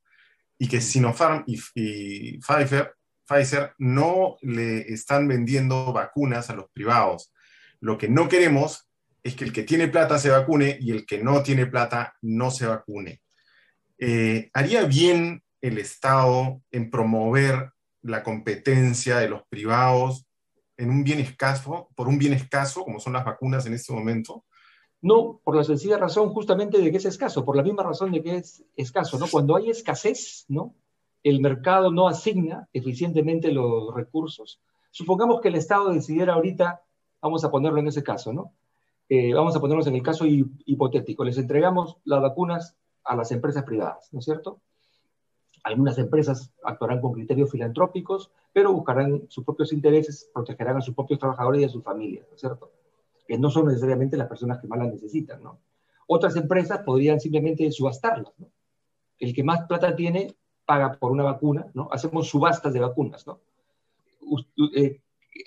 Y 0.62 0.68
que 0.68 0.82
Sinopharm 0.82 1.42
y, 1.46 2.38
Pfizer 2.38 3.72
no 3.78 4.36
le 4.42 4.92
están 4.92 5.26
vendiendo 5.26 5.92
vacunas 5.92 6.50
a 6.50 6.54
los 6.54 6.66
privados. 6.70 7.32
Lo 7.80 7.96
que 7.96 8.08
no 8.08 8.28
queremos 8.28 8.90
es 9.22 9.34
que 9.34 9.44
el 9.44 9.54
que 9.54 9.62
tiene 9.62 9.88
plata 9.88 10.18
se 10.18 10.28
vacune 10.28 10.76
y 10.78 10.90
el 10.90 11.06
que 11.06 11.24
no 11.24 11.42
tiene 11.42 11.64
plata 11.64 12.14
no 12.20 12.50
se 12.50 12.66
vacune. 12.66 13.22
Eh, 13.98 14.50
¿Haría 14.52 14.84
bien 14.84 15.42
el 15.62 15.78
Estado 15.78 16.60
en 16.70 16.90
promover 16.90 17.70
la 18.02 18.22
competencia 18.22 19.16
de 19.16 19.30
los 19.30 19.42
privados 19.48 20.26
en 20.76 20.90
un 20.90 21.04
bien 21.04 21.20
escaso, 21.20 21.88
por 21.94 22.06
un 22.06 22.18
bien 22.18 22.34
escaso, 22.34 22.82
como 22.82 23.00
son 23.00 23.14
las 23.14 23.24
vacunas 23.24 23.64
en 23.64 23.72
este 23.74 23.94
momento? 23.94 24.44
No, 25.02 25.40
por 25.44 25.56
la 25.56 25.64
sencilla 25.64 25.96
razón 25.96 26.30
justamente 26.30 26.78
de 26.78 26.90
que 26.90 26.98
es 26.98 27.04
escaso, 27.06 27.44
por 27.44 27.56
la 27.56 27.62
misma 27.62 27.82
razón 27.82 28.12
de 28.12 28.22
que 28.22 28.36
es 28.36 28.62
escaso, 28.76 29.18
¿no? 29.18 29.26
Cuando 29.30 29.56
hay 29.56 29.70
escasez, 29.70 30.44
¿no? 30.48 30.74
El 31.22 31.40
mercado 31.40 31.90
no 31.90 32.08
asigna 32.08 32.68
eficientemente 32.72 33.50
los 33.50 33.94
recursos. 33.94 34.60
Supongamos 34.90 35.40
que 35.40 35.48
el 35.48 35.54
Estado 35.54 35.90
decidiera 35.90 36.34
ahorita, 36.34 36.82
vamos 37.22 37.44
a 37.44 37.50
ponerlo 37.50 37.80
en 37.80 37.88
ese 37.88 38.02
caso, 38.02 38.32
¿no? 38.32 38.52
eh, 39.10 39.34
vamos 39.34 39.56
a 39.56 39.60
ponernos 39.60 39.88
en 39.88 39.96
el 39.96 40.02
caso 40.02 40.24
hipotético, 40.24 41.24
les 41.24 41.36
entregamos 41.36 41.96
las 42.04 42.22
vacunas 42.22 42.76
a 43.04 43.16
las 43.16 43.32
empresas 43.32 43.64
privadas, 43.64 44.08
¿no 44.12 44.20
es 44.20 44.24
cierto? 44.24 44.60
Algunas 45.64 45.98
empresas 45.98 46.52
actuarán 46.62 47.00
con 47.00 47.12
criterios 47.12 47.50
filantrópicos, 47.50 48.30
pero 48.52 48.72
buscarán 48.72 49.24
sus 49.28 49.44
propios 49.44 49.72
intereses, 49.72 50.30
protegerán 50.32 50.76
a 50.76 50.80
sus 50.80 50.94
propios 50.94 51.18
trabajadores 51.18 51.60
y 51.60 51.64
a 51.64 51.68
sus 51.68 51.82
familias, 51.82 52.24
¿no 52.28 52.36
es 52.36 52.40
cierto? 52.40 52.70
Que 53.30 53.38
no 53.38 53.48
son 53.48 53.68
necesariamente 53.68 54.16
las 54.16 54.26
personas 54.26 54.58
que 54.58 54.66
más 54.66 54.80
las 54.80 54.92
necesitan, 54.92 55.40
¿no? 55.40 55.60
Otras 56.08 56.34
empresas 56.34 56.80
podrían 56.80 57.20
simplemente 57.20 57.70
subastarlas, 57.70 58.32
¿no? 58.38 58.50
El 59.20 59.32
que 59.32 59.44
más 59.44 59.68
plata 59.68 59.94
tiene 59.94 60.34
paga 60.64 60.98
por 60.98 61.12
una 61.12 61.22
vacuna, 61.22 61.70
¿no? 61.72 61.88
Hacemos 61.92 62.28
subastas 62.28 62.72
de 62.72 62.80
vacunas, 62.80 63.24
¿no? 63.28 63.38
Eh, 64.74 65.00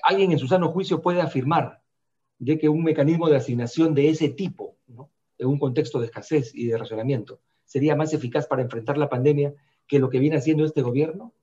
alguien 0.04 0.32
en 0.32 0.40
su 0.40 0.48
sano 0.48 0.72
juicio 0.72 1.02
puede 1.02 1.20
afirmar 1.20 1.82
de 2.40 2.58
que 2.58 2.70
un 2.70 2.86
mecanismo 2.86 3.28
de 3.28 3.36
asignación 3.36 3.94
de 3.94 4.08
ese 4.08 4.30
tipo, 4.30 4.78
en 5.38 5.48
un 5.50 5.60
contexto 5.60 6.00
de 6.00 6.06
escasez 6.06 6.56
y 6.56 6.68
de 6.68 6.78
racionamiento, 6.78 7.42
sería 7.66 7.98
más 7.98 8.14
eficaz 8.14 8.48
para 8.48 8.62
enfrentar 8.62 8.98
la 8.98 9.10
pandemia 9.10 9.54
que 9.88 10.00
lo 10.00 10.10
que 10.10 10.20
viene 10.20 10.38
haciendo 10.38 10.64
este 10.64 10.82
gobierno? 10.82 11.34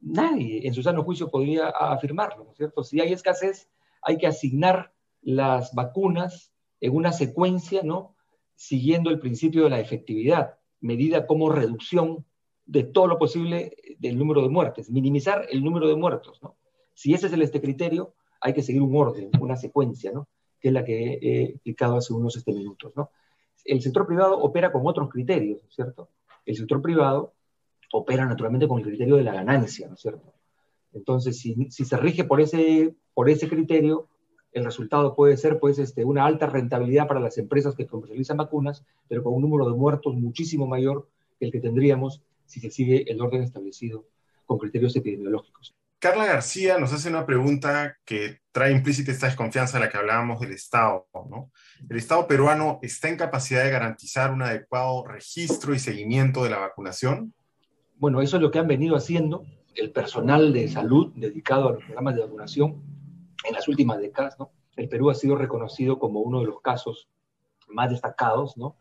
Nadie 0.00 0.66
en 0.66 0.74
su 0.74 0.82
sano 0.82 1.04
juicio 1.04 1.30
podría 1.30 1.68
afirmarlo, 1.68 2.42
¿no 2.42 2.50
es 2.50 2.56
cierto? 2.56 2.82
Si 2.82 3.00
hay 3.00 3.12
escasez, 3.12 3.68
hay 4.02 4.18
que 4.18 4.26
asignar 4.26 4.92
las 5.22 5.74
vacunas 5.74 6.52
en 6.80 6.94
una 6.94 7.12
secuencia, 7.12 7.82
¿no? 7.82 8.16
Siguiendo 8.54 9.10
el 9.10 9.20
principio 9.20 9.64
de 9.64 9.70
la 9.70 9.80
efectividad, 9.80 10.58
medida 10.80 11.26
como 11.26 11.50
reducción 11.50 12.24
de 12.66 12.84
todo 12.84 13.06
lo 13.06 13.18
posible 13.18 13.76
del 13.98 14.18
número 14.18 14.42
de 14.42 14.48
muertes, 14.48 14.90
minimizar 14.90 15.46
el 15.50 15.64
número 15.64 15.88
de 15.88 15.96
muertos, 15.96 16.42
¿no? 16.42 16.56
Si 16.94 17.14
ese 17.14 17.28
es 17.28 17.32
el 17.32 17.42
este 17.42 17.60
criterio, 17.60 18.14
hay 18.40 18.52
que 18.52 18.62
seguir 18.62 18.82
un 18.82 18.96
orden, 18.96 19.30
una 19.40 19.56
secuencia, 19.56 20.12
¿no? 20.12 20.28
que 20.60 20.68
es 20.68 20.74
la 20.74 20.84
que 20.84 21.18
he 21.22 21.42
explicado 21.44 21.96
hace 21.96 22.12
unos 22.12 22.36
este 22.36 22.52
minutos. 22.52 22.92
¿no? 22.96 23.10
El 23.64 23.80
sector 23.80 24.06
privado 24.06 24.38
opera 24.38 24.72
con 24.72 24.86
otros 24.86 25.08
criterios, 25.08 25.62
¿cierto? 25.70 26.08
El 26.44 26.56
sector 26.56 26.82
privado 26.82 27.34
opera 27.92 28.26
naturalmente 28.26 28.66
con 28.66 28.78
el 28.78 28.84
criterio 28.84 29.16
de 29.16 29.22
la 29.22 29.32
ganancia, 29.32 29.88
¿no 29.88 29.94
es 29.94 30.00
cierto? 30.00 30.34
Entonces, 30.92 31.38
si, 31.38 31.70
si 31.70 31.84
se 31.84 31.96
rige 31.96 32.24
por 32.24 32.40
ese, 32.40 32.94
por 33.14 33.28
ese 33.28 33.48
criterio, 33.48 34.08
el 34.52 34.64
resultado 34.64 35.14
puede 35.14 35.36
ser 35.36 35.58
pues, 35.58 35.78
este, 35.78 36.04
una 36.04 36.24
alta 36.24 36.46
rentabilidad 36.46 37.06
para 37.06 37.20
las 37.20 37.38
empresas 37.38 37.74
que 37.74 37.86
comercializan 37.86 38.36
vacunas, 38.36 38.84
pero 39.08 39.22
con 39.22 39.34
un 39.34 39.42
número 39.42 39.70
de 39.70 39.76
muertos 39.76 40.14
muchísimo 40.14 40.66
mayor 40.66 41.08
que 41.38 41.46
el 41.46 41.52
que 41.52 41.60
tendríamos 41.60 42.22
si 42.46 42.60
se 42.60 42.70
sigue 42.70 43.10
el 43.10 43.20
orden 43.20 43.42
establecido 43.42 44.06
con 44.46 44.58
criterios 44.58 44.96
epidemiológicos. 44.96 45.74
Carla 46.00 46.26
García 46.26 46.78
nos 46.78 46.92
hace 46.92 47.08
una 47.08 47.26
pregunta 47.26 47.98
que 48.04 48.38
trae 48.52 48.70
implícita 48.72 49.10
esta 49.10 49.26
desconfianza 49.26 49.78
de 49.78 49.84
la 49.84 49.90
que 49.90 49.98
hablábamos 49.98 50.40
del 50.40 50.52
Estado. 50.52 51.06
¿no? 51.12 51.50
¿El 51.88 51.96
Estado 51.96 52.26
peruano 52.28 52.78
está 52.82 53.08
en 53.08 53.16
capacidad 53.16 53.64
de 53.64 53.70
garantizar 53.70 54.32
un 54.32 54.42
adecuado 54.42 55.04
registro 55.04 55.74
y 55.74 55.78
seguimiento 55.80 56.44
de 56.44 56.50
la 56.50 56.58
vacunación? 56.58 57.34
Bueno, 57.96 58.22
eso 58.22 58.36
es 58.36 58.42
lo 58.42 58.52
que 58.52 58.60
han 58.60 58.68
venido 58.68 58.94
haciendo 58.94 59.44
el 59.74 59.90
personal 59.90 60.52
de 60.52 60.68
salud 60.68 61.12
dedicado 61.16 61.68
a 61.68 61.72
los 61.72 61.84
programas 61.84 62.14
de 62.14 62.22
vacunación 62.22 62.82
en 63.48 63.54
las 63.54 63.68
últimas 63.68 63.98
décadas. 63.98 64.38
¿no? 64.38 64.50
El 64.76 64.88
Perú 64.88 65.10
ha 65.10 65.14
sido 65.14 65.36
reconocido 65.36 65.98
como 65.98 66.20
uno 66.20 66.40
de 66.40 66.46
los 66.46 66.60
casos 66.60 67.08
más 67.68 67.90
destacados 67.90 68.56
¿no? 68.56 68.76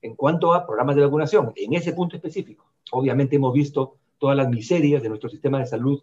en 0.00 0.16
cuanto 0.16 0.54
a 0.54 0.66
programas 0.66 0.96
de 0.96 1.02
vacunación, 1.02 1.52
en 1.56 1.74
ese 1.74 1.92
punto 1.92 2.16
específico. 2.16 2.66
Obviamente 2.92 3.36
hemos 3.36 3.52
visto 3.52 3.96
todas 4.18 4.36
las 4.36 4.48
miserias 4.48 5.02
de 5.02 5.08
nuestro 5.08 5.28
sistema 5.28 5.58
de 5.58 5.66
salud 5.66 6.02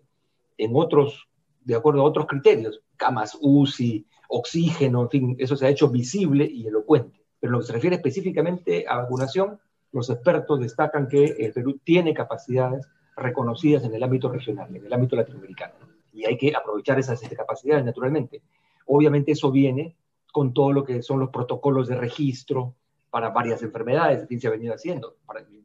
en 0.58 0.72
otros, 0.76 1.28
de 1.64 1.76
acuerdo 1.76 2.02
a 2.02 2.06
otros 2.06 2.28
criterios, 2.28 2.82
camas 2.98 3.38
UCI, 3.42 4.06
oxígeno, 4.30 5.04
en 5.04 5.10
fin, 5.10 5.36
eso 5.40 5.56
se 5.56 5.66
ha 5.66 5.70
hecho 5.70 5.90
visible 5.90 6.46
y 6.46 6.68
elocuente. 6.68 7.24
Pero 7.40 7.54
lo 7.54 7.60
que 7.60 7.66
se 7.66 7.74
refiere 7.74 7.96
específicamente 7.96 8.86
a 8.88 8.98
vacunación, 8.98 9.60
los 9.92 10.10
expertos 10.10 10.60
destacan 10.60 11.08
que 11.08 11.26
el 11.26 11.52
Perú 11.52 11.80
tiene 11.84 12.14
capacidades 12.14 12.88
reconocidas 13.16 13.84
en 13.84 13.94
el 13.94 14.04
ámbito 14.04 14.30
regional, 14.30 14.74
en 14.76 14.86
el 14.86 14.94
ámbito 14.94 15.16
latinoamericano. 15.16 15.74
Y 16.14 16.26
hay 16.26 16.38
que 16.38 16.54
aprovechar 16.56 17.00
esas 17.00 17.22
este, 17.22 17.36
capacidades, 17.36 17.86
naturalmente. 17.86 18.42
Obviamente 18.86 19.32
eso 19.32 19.52
viene 19.52 19.96
con 20.32 20.54
todo 20.54 20.72
lo 20.72 20.84
que 20.84 21.02
son 21.02 21.20
los 21.20 21.30
protocolos 21.30 21.88
de 21.88 21.96
registro, 21.96 22.76
para 23.12 23.30
varias 23.30 23.62
enfermedades, 23.62 24.26
que 24.26 24.40
se 24.40 24.48
ha 24.48 24.52
venido 24.52 24.74
haciendo. 24.74 25.18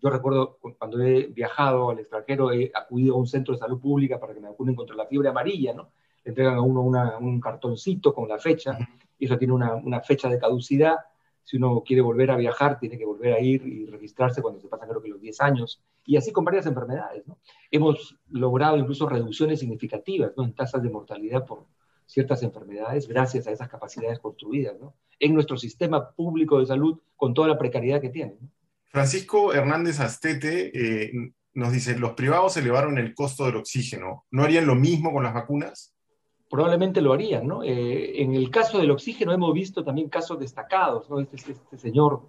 yo 0.03 0.11
recuerdo 0.11 0.59
cuando 0.79 1.01
he 1.01 1.29
viajado 1.29 1.91
al 1.91 2.01
extranjero, 2.01 2.53
he 2.53 2.73
acudido 2.75 3.15
a 3.15 3.19
un 3.19 3.27
centro 3.29 3.55
de 3.55 3.61
salud 3.61 3.81
pública 3.81 4.19
para 4.19 4.35
que 4.35 4.41
me 4.41 4.49
vacunen 4.49 4.75
contra 4.75 4.97
la 4.97 5.07
fiebre 5.07 5.29
amarilla, 5.29 5.73
¿no? 5.73 5.93
Le 6.25 6.31
entregan 6.31 6.57
a 6.57 6.61
uno 6.61 6.83
un 6.83 7.41
cartoncito 7.41 8.13
con 8.13 8.29
la 8.29 8.39
fecha, 8.39 8.77
y 9.17 9.27
eso 9.27 9.39
tiene 9.39 9.55
una, 9.55 9.77
una, 9.77 10.01
fecha 10.01 10.29
de 10.29 10.41
caducidad. 10.41 10.97
Si 11.47 11.57
uno 11.57 11.83
quiere 11.87 12.03
volver 12.03 12.31
a 12.31 12.37
viajar, 12.37 12.79
tiene 12.79 12.99
que 12.99 13.07
volver 13.07 13.33
a 13.33 13.41
ir 13.41 13.67
y 13.67 13.87
registrarse 13.87 14.43
cuando 14.43 14.61
se 14.61 14.69
pasan 14.69 14.91
creo 14.91 15.01
que 15.01 15.09
los 15.09 15.21
10 15.21 15.41
años. 15.41 15.83
Y 16.05 16.19
así 16.19 16.31
con 16.31 16.45
varias 16.45 16.67
enfermedades, 16.67 17.27
¿no? 17.27 17.39
Hemos 17.71 18.19
logrado 18.29 18.77
incluso 18.77 19.09
reducciones 19.09 19.61
significativas. 19.61 20.33
En 20.37 20.53
tasas 20.55 20.83
de 20.83 20.91
mortalidad 20.91 21.47
por, 21.47 21.67
ciertas 22.07 22.43
enfermedades 22.43 23.09
gracias 23.09 23.47
a 23.47 23.53
esas 23.53 23.69
capacidades 23.69 24.19
construidas 24.21 24.79
¿no? 24.81 24.95
en 25.19 25.35
nuestro 25.35 25.57
sistema 25.57 26.11
público 26.13 26.59
de 26.61 26.67
salud 26.67 26.99
con 27.17 27.35
toda 27.35 27.49
la 27.49 27.59
precariedad 27.59 28.01
que 28.01 28.11
tiene. 28.11 28.37
Francisco 28.87 29.53
Hernández 29.53 30.01
Astete 30.01 30.71
eh, 30.75 31.13
nos 31.55 31.73
dice, 31.73 31.99
los 31.99 32.13
privados 32.13 32.57
elevaron 32.57 32.99
el 32.99 33.15
costo 33.15 33.45
del 33.45 33.57
oxígeno. 33.57 34.25
¿No 34.31 34.45
harían 34.45 34.67
lo 34.67 34.75
mismo 34.75 35.13
con 35.13 35.25
las 35.25 35.35
vacunas? 35.35 35.95
Probablemente 36.49 37.01
lo 37.01 37.13
harían, 37.13 37.47
¿no? 37.47 37.63
Eh, 37.63 38.23
en 38.23 38.35
el 38.35 38.51
caso 38.51 38.79
del 38.79 38.91
oxígeno 38.91 39.33
hemos 39.33 39.53
visto 39.53 39.83
también 39.83 40.09
casos 40.09 40.39
destacados, 40.39 41.11
¿no? 41.11 41.21
Este, 41.21 41.53
este 41.53 41.77
señor, 41.77 42.23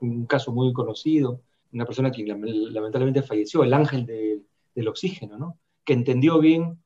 un 0.00 0.26
caso 0.26 0.52
muy 0.52 0.72
conocido, 0.72 1.40
una 1.72 1.86
persona 1.86 2.10
que 2.10 2.24
lamentablemente 2.24 3.22
falleció, 3.22 3.64
el 3.64 3.72
ángel 3.72 4.06
del 4.06 4.88
oxígeno, 4.88 5.38
¿no? 5.38 5.58
Que 5.84 5.94
entendió 5.94 6.38
bien 6.38 6.78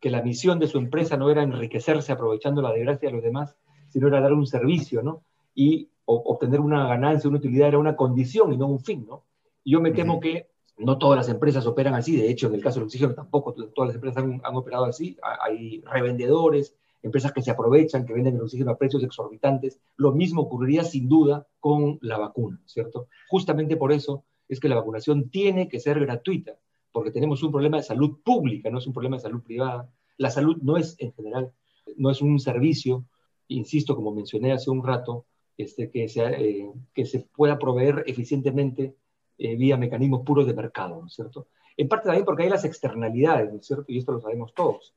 que 0.00 0.10
la 0.10 0.22
misión 0.22 0.58
de 0.58 0.66
su 0.66 0.78
empresa 0.78 1.16
no 1.16 1.30
era 1.30 1.42
enriquecerse 1.42 2.12
aprovechando 2.12 2.60
la 2.60 2.72
desgracia 2.72 3.08
de 3.08 3.14
los 3.14 3.22
demás, 3.22 3.56
sino 3.88 4.08
era 4.08 4.20
dar 4.20 4.32
un 4.32 4.46
servicio, 4.46 5.02
¿no? 5.02 5.22
Y 5.54 5.88
obtener 6.04 6.60
una 6.60 6.86
ganancia, 6.86 7.28
una 7.28 7.38
utilidad 7.38 7.68
era 7.68 7.78
una 7.78 7.96
condición 7.96 8.52
y 8.52 8.56
no 8.56 8.66
un 8.66 8.80
fin, 8.80 9.06
¿no? 9.08 9.24
Y 9.62 9.72
yo 9.72 9.80
me 9.80 9.92
temo 9.92 10.20
que 10.20 10.48
no 10.76 10.98
todas 10.98 11.16
las 11.16 11.28
empresas 11.28 11.66
operan 11.66 11.94
así, 11.94 12.16
de 12.16 12.30
hecho, 12.30 12.48
en 12.48 12.54
el 12.54 12.62
caso 12.62 12.80
del 12.80 12.86
oxígeno 12.86 13.14
tampoco 13.14 13.54
todas 13.54 13.88
las 13.88 13.94
empresas 13.94 14.24
han, 14.24 14.56
operado 14.56 14.84
así, 14.86 15.16
hay 15.22 15.80
revendedores, 15.82 16.74
empresas 17.02 17.32
que 17.32 17.42
se 17.42 17.50
aprovechan, 17.50 18.04
que 18.04 18.14
venden 18.14 18.36
el 18.36 18.42
oxígeno 18.42 18.72
a 18.72 18.78
precios 18.78 19.04
exorbitantes. 19.04 19.78
Lo 19.96 20.12
mismo 20.12 20.42
ocurriría 20.42 20.84
sin 20.84 21.08
duda 21.08 21.46
con 21.60 21.98
la 22.00 22.18
vacuna, 22.18 22.60
¿cierto? 22.64 23.08
Justamente 23.28 23.76
por 23.76 23.92
eso 23.92 24.24
es 24.48 24.58
que 24.58 24.68
la 24.68 24.76
vacunación 24.76 25.30
tiene 25.30 25.68
que 25.68 25.80
ser 25.80 26.00
gratuita 26.00 26.58
porque 26.94 27.10
tenemos 27.10 27.42
un 27.42 27.50
problema 27.50 27.78
de 27.78 27.82
salud 27.82 28.20
pública, 28.24 28.70
no 28.70 28.78
es 28.78 28.86
un 28.86 28.92
problema 28.92 29.16
de 29.16 29.22
salud 29.22 29.42
privada. 29.42 29.90
La 30.16 30.30
salud 30.30 30.58
no 30.62 30.76
es, 30.76 30.94
en 31.00 31.12
general, 31.12 31.52
no 31.96 32.08
es 32.08 32.22
un 32.22 32.38
servicio, 32.38 33.04
insisto, 33.48 33.96
como 33.96 34.14
mencioné 34.14 34.52
hace 34.52 34.70
un 34.70 34.86
rato, 34.86 35.26
este, 35.58 35.90
eh, 35.92 36.72
que 36.94 37.04
se 37.04 37.26
pueda 37.34 37.58
proveer 37.58 38.04
eficientemente 38.06 38.94
eh, 39.38 39.56
vía 39.56 39.76
mecanismos 39.76 40.22
puros 40.24 40.46
de 40.46 40.54
mercado, 40.54 41.00
¿no 41.00 41.06
es 41.06 41.14
cierto? 41.14 41.48
En 41.76 41.88
parte 41.88 42.06
también 42.06 42.24
porque 42.24 42.44
hay 42.44 42.50
las 42.50 42.64
externalidades, 42.64 43.52
¿no 43.52 43.58
es 43.58 43.66
cierto? 43.66 43.84
Y 43.88 43.98
esto 43.98 44.12
lo 44.12 44.20
sabemos 44.20 44.54
todos. 44.54 44.94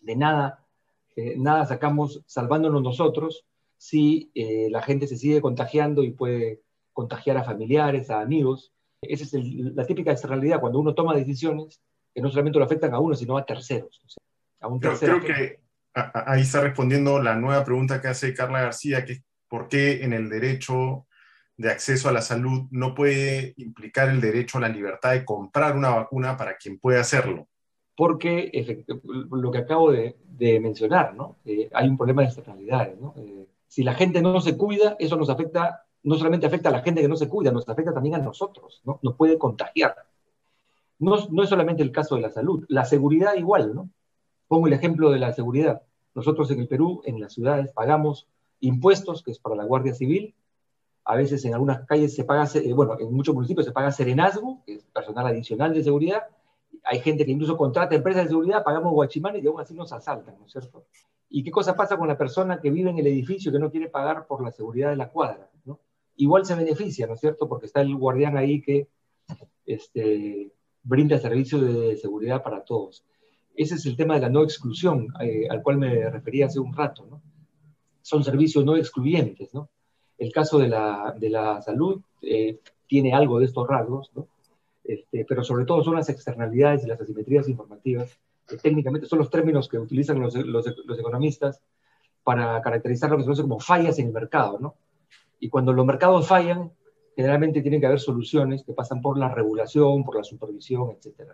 De 0.00 0.16
nada, 0.16 0.64
eh, 1.16 1.34
nada 1.36 1.66
sacamos 1.66 2.22
salvándonos 2.26 2.82
nosotros 2.82 3.46
si 3.78 4.30
la 4.34 4.82
gente 4.82 5.06
se 5.06 5.16
sigue 5.16 5.40
contagiando 5.40 6.02
y 6.02 6.10
puede 6.10 6.60
contagiar 6.92 7.38
a 7.38 7.44
familiares, 7.44 8.10
a 8.10 8.20
amigos, 8.20 8.74
esa 9.00 9.24
es 9.38 9.44
la 9.44 9.86
típica 9.86 10.12
externalidad, 10.12 10.60
cuando 10.60 10.78
uno 10.78 10.94
toma 10.94 11.14
decisiones 11.14 11.80
que 12.14 12.20
no 12.20 12.28
solamente 12.28 12.58
lo 12.58 12.64
afectan 12.64 12.92
a 12.92 13.00
uno, 13.00 13.14
sino 13.14 13.38
a 13.38 13.46
terceros. 13.46 14.02
a 14.60 14.68
un 14.68 14.80
tercero 14.80 15.20
creo 15.20 15.34
que 15.34 15.60
ahí 15.94 16.42
está 16.42 16.60
respondiendo 16.60 17.20
la 17.20 17.36
nueva 17.36 17.64
pregunta 17.64 18.00
que 18.00 18.08
hace 18.08 18.34
Carla 18.34 18.60
García, 18.60 19.04
que 19.04 19.12
es 19.14 19.22
por 19.48 19.68
qué 19.68 20.04
en 20.04 20.12
el 20.12 20.28
derecho 20.28 21.06
de 21.60 21.70
acceso 21.70 22.08
a 22.08 22.12
la 22.12 22.22
salud 22.22 22.62
no 22.70 22.94
puede 22.94 23.52
implicar 23.58 24.08
el 24.08 24.22
derecho 24.22 24.56
a 24.56 24.62
la 24.62 24.68
libertad 24.70 25.12
de 25.12 25.26
comprar 25.26 25.76
una 25.76 25.90
vacuna 25.90 26.34
para 26.34 26.56
quien 26.56 26.78
puede 26.78 26.98
hacerlo. 26.98 27.48
Porque 27.94 28.86
lo 29.30 29.50
que 29.50 29.58
acabo 29.58 29.92
de, 29.92 30.16
mencionar, 30.58 31.14
¿no? 31.14 31.36
Eh, 31.44 31.68
hay 31.74 31.86
un 31.86 31.98
problema 31.98 32.22
de 32.22 32.28
externalidades. 32.28 32.98
¿no? 32.98 33.12
Eh, 33.18 33.46
si 33.68 33.82
la 33.82 33.92
gente 33.92 34.22
no 34.22 34.40
se 34.40 34.56
cuida, 34.56 34.96
eso 34.98 35.16
nos 35.16 35.28
afecta 35.28 35.84
no 36.02 36.14
solamente 36.14 36.46
afecta 36.46 36.70
a 36.70 36.72
la 36.72 36.80
gente 36.80 37.02
que 37.02 37.08
no 37.08 37.16
se 37.16 37.28
cuida, 37.28 37.52
nos 37.52 37.68
afecta 37.68 37.92
también 37.92 38.14
a 38.14 38.18
nosotros, 38.18 38.80
¿no? 38.84 38.98
Nos 39.02 39.16
puede 39.16 39.36
contagiar. 39.36 39.94
No, 40.98 41.26
no 41.28 41.42
es 41.42 41.50
solamente 41.50 41.82
el 41.82 41.92
caso 41.92 42.14
de 42.14 42.22
la 42.22 42.30
salud, 42.30 42.64
la 42.68 42.86
seguridad 42.86 43.34
igual, 43.34 43.74
¿no? 43.74 43.90
Pongo 44.48 44.66
el 44.66 44.72
ejemplo 44.72 45.10
de 45.10 45.18
la 45.18 45.34
seguridad. 45.34 45.82
Nosotros 46.14 46.50
en 46.52 46.60
el 46.60 46.68
Perú, 46.68 47.02
en 47.04 47.20
las 47.20 47.34
ciudades, 47.34 47.70
pagamos 47.72 48.28
impuestos, 48.60 49.22
que 49.22 49.30
es 49.30 49.38
para 49.38 49.56
la 49.56 49.64
Guardia 49.64 49.92
Civil. 49.92 50.34
A 51.04 51.16
veces 51.16 51.44
en 51.44 51.54
algunas 51.54 51.86
calles 51.86 52.14
se 52.14 52.24
paga, 52.24 52.48
eh, 52.54 52.72
bueno, 52.72 52.96
en 52.98 53.12
muchos 53.12 53.34
municipios 53.34 53.66
se 53.66 53.72
paga 53.72 53.90
serenazgo, 53.90 54.62
que 54.64 54.74
es 54.74 54.84
personal 54.84 55.26
adicional 55.26 55.74
de 55.74 55.82
seguridad. 55.82 56.22
Hay 56.84 57.00
gente 57.00 57.24
que 57.24 57.32
incluso 57.32 57.56
contrata 57.56 57.94
empresas 57.94 58.24
de 58.24 58.30
seguridad, 58.30 58.62
pagamos 58.62 58.92
guachimanes 58.92 59.42
y 59.42 59.46
aún 59.46 59.60
así 59.60 59.74
nos 59.74 59.92
asaltan, 59.92 60.38
¿no 60.38 60.46
es 60.46 60.52
cierto? 60.52 60.84
¿Y 61.28 61.44
qué 61.44 61.50
cosa 61.50 61.76
pasa 61.76 61.96
con 61.96 62.08
la 62.08 62.18
persona 62.18 62.60
que 62.60 62.70
vive 62.70 62.90
en 62.90 62.98
el 62.98 63.06
edificio 63.06 63.52
que 63.52 63.58
no 63.58 63.70
quiere 63.70 63.88
pagar 63.88 64.26
por 64.26 64.42
la 64.42 64.50
seguridad 64.50 64.90
de 64.90 64.96
la 64.96 65.08
cuadra? 65.08 65.48
¿no? 65.64 65.78
Igual 66.16 66.44
se 66.44 66.56
beneficia, 66.56 67.06
¿no 67.06 67.14
es 67.14 67.20
cierto? 67.20 67.48
Porque 67.48 67.66
está 67.66 67.80
el 67.80 67.94
guardián 67.94 68.36
ahí 68.36 68.60
que 68.60 68.88
este, 69.64 70.52
brinda 70.82 71.18
servicios 71.18 71.62
de 71.62 71.96
seguridad 71.96 72.42
para 72.42 72.64
todos. 72.64 73.04
Ese 73.54 73.76
es 73.76 73.86
el 73.86 73.96
tema 73.96 74.14
de 74.14 74.20
la 74.20 74.28
no 74.28 74.42
exclusión 74.42 75.08
eh, 75.20 75.46
al 75.48 75.62
cual 75.62 75.78
me 75.78 76.10
refería 76.10 76.46
hace 76.46 76.58
un 76.58 76.72
rato. 76.72 77.06
¿no? 77.06 77.22
Son 78.02 78.24
servicios 78.24 78.64
no 78.64 78.76
excluyentes. 78.76 79.54
¿no? 79.54 79.70
El 80.20 80.32
caso 80.32 80.58
de 80.60 80.68
la, 80.68 81.14
de 81.18 81.30
la 81.30 81.60
salud 81.62 82.00
eh, 82.22 82.60
tiene 82.86 83.12
algo 83.12 83.40
de 83.40 83.46
estos 83.46 83.66
rasgos, 83.66 84.12
¿no? 84.14 84.28
este, 84.84 85.24
pero 85.24 85.42
sobre 85.42 85.64
todo 85.64 85.82
son 85.82 85.96
las 85.96 86.08
externalidades 86.08 86.84
y 86.84 86.86
las 86.86 87.00
asimetrías 87.00 87.48
informativas, 87.48 88.16
que 88.46 88.56
técnicamente 88.56 89.06
son 89.06 89.18
los 89.18 89.30
términos 89.30 89.68
que 89.68 89.78
utilizan 89.78 90.20
los, 90.20 90.34
los, 90.34 90.66
los 90.84 90.98
economistas 90.98 91.62
para 92.22 92.60
caracterizar 92.60 93.10
lo 93.10 93.16
que 93.16 93.22
se 93.22 93.26
conoce 93.26 93.42
como 93.42 93.60
fallas 93.60 93.98
en 93.98 94.06
el 94.06 94.12
mercado. 94.12 94.58
¿no? 94.60 94.76
Y 95.38 95.48
cuando 95.48 95.72
los 95.72 95.86
mercados 95.86 96.28
fallan, 96.28 96.70
generalmente 97.16 97.62
tienen 97.62 97.80
que 97.80 97.86
haber 97.86 98.00
soluciones 98.00 98.62
que 98.64 98.72
pasan 98.72 99.00
por 99.00 99.18
la 99.18 99.34
regulación, 99.34 100.04
por 100.04 100.16
la 100.16 100.24
supervisión, 100.24 100.90
etc. 100.90 101.30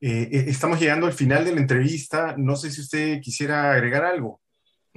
Eh, 0.00 0.28
eh, 0.30 0.44
estamos 0.48 0.78
llegando 0.78 1.06
al 1.06 1.12
final 1.12 1.44
de 1.44 1.54
la 1.54 1.60
entrevista. 1.60 2.34
No 2.36 2.56
sé 2.56 2.70
si 2.70 2.82
usted 2.82 3.20
quisiera 3.20 3.72
agregar 3.72 4.04
algo. 4.04 4.40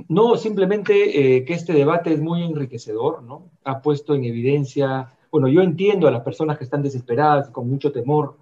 No, 0.08 0.38
simplemente 0.38 1.38
eh, 1.38 1.46
que 1.46 1.54
este 1.54 1.74
debate 1.74 2.14
es 2.14 2.22
muy 2.22 2.44
enriquecedor, 2.44 3.24
¿no? 3.24 3.50
Ha 3.64 3.82
puesto 3.82 4.16
en 4.16 4.24
evidencia, 4.24 5.14
bueno, 5.32 5.48
yo 5.48 5.62
entiendo 5.62 6.08
a 6.08 6.12
las 6.12 6.22
personas 6.22 6.58
que 6.58 6.64
están 6.64 6.84
desesperadas 6.84 7.50
con 7.50 7.70
mucho 7.70 7.92
temor. 7.92 8.38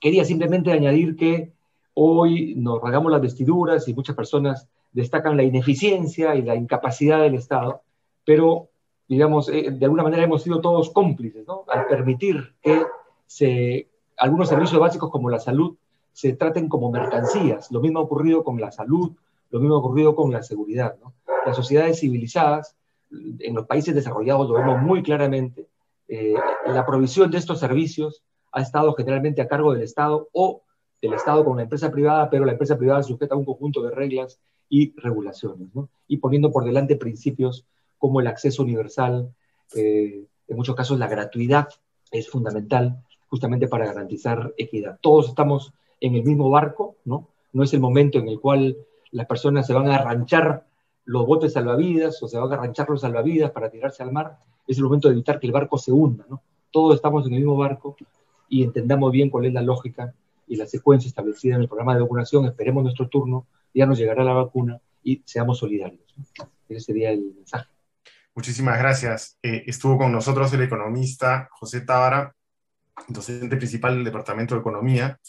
Quería 0.00 0.24
simplemente 0.24 0.72
añadir 0.72 1.16
que 1.16 1.52
hoy 1.94 2.54
nos 2.56 2.80
rasgamos 2.80 3.12
las 3.12 3.20
vestiduras 3.20 3.86
y 3.86 3.94
muchas 3.94 4.16
personas 4.16 4.68
destacan 4.92 5.36
la 5.36 5.42
ineficiencia 5.42 6.34
y 6.34 6.42
la 6.42 6.54
incapacidad 6.54 7.20
del 7.20 7.34
Estado, 7.34 7.82
pero 8.24 8.68
digamos, 9.08 9.48
eh, 9.48 9.70
de 9.70 9.84
alguna 9.84 10.02
manera 10.02 10.24
hemos 10.24 10.42
sido 10.42 10.60
todos 10.60 10.90
cómplices, 10.90 11.46
¿no? 11.46 11.64
Al 11.68 11.86
permitir 11.86 12.54
que 12.62 12.82
algunos 14.16 14.48
servicios 14.48 14.80
básicos 14.80 15.10
como 15.10 15.30
la 15.30 15.38
salud 15.38 15.76
se 16.12 16.34
traten 16.34 16.68
como 16.68 16.90
mercancías. 16.90 17.70
Lo 17.70 17.80
mismo 17.80 17.98
ha 17.98 18.02
ocurrido 18.02 18.44
con 18.44 18.60
la 18.60 18.70
salud, 18.70 19.12
lo 19.52 19.60
mismo 19.60 19.76
ha 19.76 19.78
ocurrido 19.78 20.16
con 20.16 20.32
la 20.32 20.42
seguridad, 20.42 20.96
¿no? 21.00 21.14
Las 21.46 21.56
sociedades 21.56 22.00
civilizadas, 22.00 22.74
en 23.10 23.54
los 23.54 23.66
países 23.66 23.94
desarrollados 23.94 24.48
lo 24.48 24.54
vemos 24.54 24.80
muy 24.82 25.02
claramente, 25.02 25.68
eh, 26.08 26.34
la 26.66 26.84
provisión 26.84 27.30
de 27.30 27.38
estos 27.38 27.60
servicios 27.60 28.22
ha 28.52 28.62
estado 28.62 28.94
generalmente 28.94 29.42
a 29.42 29.48
cargo 29.48 29.72
del 29.72 29.82
Estado 29.82 30.28
o 30.32 30.62
del 31.00 31.14
Estado 31.14 31.44
con 31.44 31.56
la 31.56 31.64
empresa 31.64 31.90
privada, 31.90 32.30
pero 32.30 32.44
la 32.44 32.52
empresa 32.52 32.78
privada 32.78 33.02
sujeta 33.02 33.34
a 33.34 33.38
un 33.38 33.44
conjunto 33.44 33.82
de 33.82 33.90
reglas 33.90 34.40
y 34.68 34.94
regulaciones, 34.98 35.68
¿no? 35.74 35.88
y 36.08 36.16
poniendo 36.16 36.50
por 36.50 36.64
delante 36.64 36.96
principios 36.96 37.66
como 37.98 38.20
el 38.20 38.26
acceso 38.26 38.62
universal, 38.62 39.34
eh, 39.74 40.24
en 40.48 40.56
muchos 40.56 40.74
casos 40.74 40.98
la 40.98 41.08
gratuidad 41.08 41.68
es 42.10 42.28
fundamental 42.28 43.02
justamente 43.28 43.68
para 43.68 43.86
garantizar 43.86 44.52
equidad. 44.56 44.98
Todos 45.00 45.28
estamos 45.28 45.72
en 46.00 46.14
el 46.14 46.24
mismo 46.24 46.50
barco, 46.50 46.96
¿no? 47.04 47.28
No 47.52 47.62
es 47.62 47.72
el 47.74 47.80
momento 47.80 48.18
en 48.18 48.28
el 48.28 48.40
cual 48.40 48.76
las 49.12 49.26
personas 49.26 49.66
se 49.66 49.72
van 49.72 49.88
a 49.88 49.96
arranchar 49.96 50.66
los 51.04 51.26
botes 51.26 51.52
salvavidas 51.52 52.22
o 52.22 52.28
se 52.28 52.38
van 52.38 52.50
a 52.50 52.54
arranchar 52.54 52.88
los 52.90 53.00
salvavidas 53.00 53.50
para 53.50 53.70
tirarse 53.70 54.02
al 54.02 54.12
mar. 54.12 54.38
Es 54.66 54.78
el 54.78 54.84
momento 54.84 55.08
de 55.08 55.14
evitar 55.14 55.38
que 55.38 55.46
el 55.46 55.52
barco 55.52 55.78
se 55.78 55.92
hunda, 55.92 56.24
¿no? 56.28 56.42
Todos 56.70 56.96
estamos 56.96 57.26
en 57.26 57.34
el 57.34 57.40
mismo 57.40 57.56
barco 57.56 57.96
y 58.48 58.62
entendamos 58.62 59.12
bien 59.12 59.30
cuál 59.30 59.46
es 59.46 59.52
la 59.52 59.62
lógica 59.62 60.14
y 60.46 60.56
la 60.56 60.66
secuencia 60.66 61.08
establecida 61.08 61.54
en 61.54 61.62
el 61.62 61.68
programa 61.68 61.94
de 61.94 62.02
vacunación. 62.02 62.46
Esperemos 62.46 62.82
nuestro 62.82 63.08
turno, 63.08 63.46
ya 63.74 63.86
nos 63.86 63.98
llegará 63.98 64.24
la 64.24 64.32
vacuna 64.32 64.80
y 65.02 65.22
seamos 65.24 65.58
solidarios. 65.58 66.14
Ese 66.68 66.80
sería 66.80 67.10
el 67.10 67.34
mensaje. 67.34 67.68
Muchísimas 68.34 68.78
gracias. 68.78 69.38
Eh, 69.42 69.64
estuvo 69.66 69.98
con 69.98 70.10
nosotros 70.10 70.52
el 70.54 70.62
economista 70.62 71.48
José 71.52 71.82
Tábara, 71.82 72.34
docente 73.08 73.56
principal 73.56 73.96
del 73.96 74.04
Departamento 74.04 74.54
de 74.54 74.60
Economía. 74.60 75.20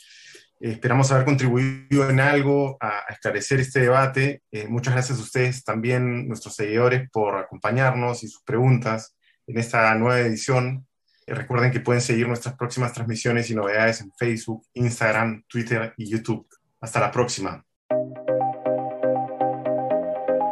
Eh, 0.59 0.71
esperamos 0.71 1.11
haber 1.11 1.25
contribuido 1.25 2.09
en 2.09 2.19
algo 2.19 2.77
a, 2.79 3.05
esclarecer 3.09 3.59
este 3.59 3.81
debate. 3.81 4.41
Eh, 4.51 4.67
muchas 4.67 4.93
gracias 4.93 5.19
a 5.19 5.21
ustedes 5.21 5.63
también, 5.63 6.27
nuestros 6.27 6.55
seguidores, 6.55 7.09
por 7.11 7.35
acompañarnos 7.35 8.23
y 8.23 8.27
sus 8.27 8.43
preguntas 8.43 9.15
en 9.47 9.57
esta 9.57 9.93
nueva 9.95 10.19
edición. 10.19 10.87
recuerden 11.25 11.71
que 11.71 11.79
pueden 11.79 12.01
seguir 12.01 12.27
nuestras 12.27 12.55
próximas 12.55 12.93
transmisiones 12.93 13.49
y 13.49 13.55
novedades 13.55 14.01
en 14.01 14.11
Facebook, 14.17 14.65
Instagram, 14.73 15.43
Twitter 15.47 15.93
y 15.97 16.09
YouTube. 16.09 16.47
Hasta 16.81 16.99
la 16.99 17.11
próxima. 17.11 17.65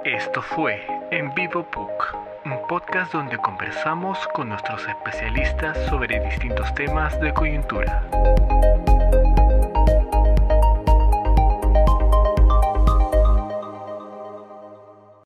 Esto 0.05 0.41
fue 0.41 0.81
En 1.11 1.33
Vivo 1.35 1.67
Book 1.73 2.31
un 2.45 2.67
podcast 2.67 3.13
donde 3.13 3.37
conversamos 3.37 4.17
con 4.33 4.49
nuestros 4.49 4.87
especialistas 4.87 5.77
sobre 5.87 6.19
distintos 6.19 6.73
temas 6.73 7.19
de 7.19 7.31
coyuntura. 7.33 8.03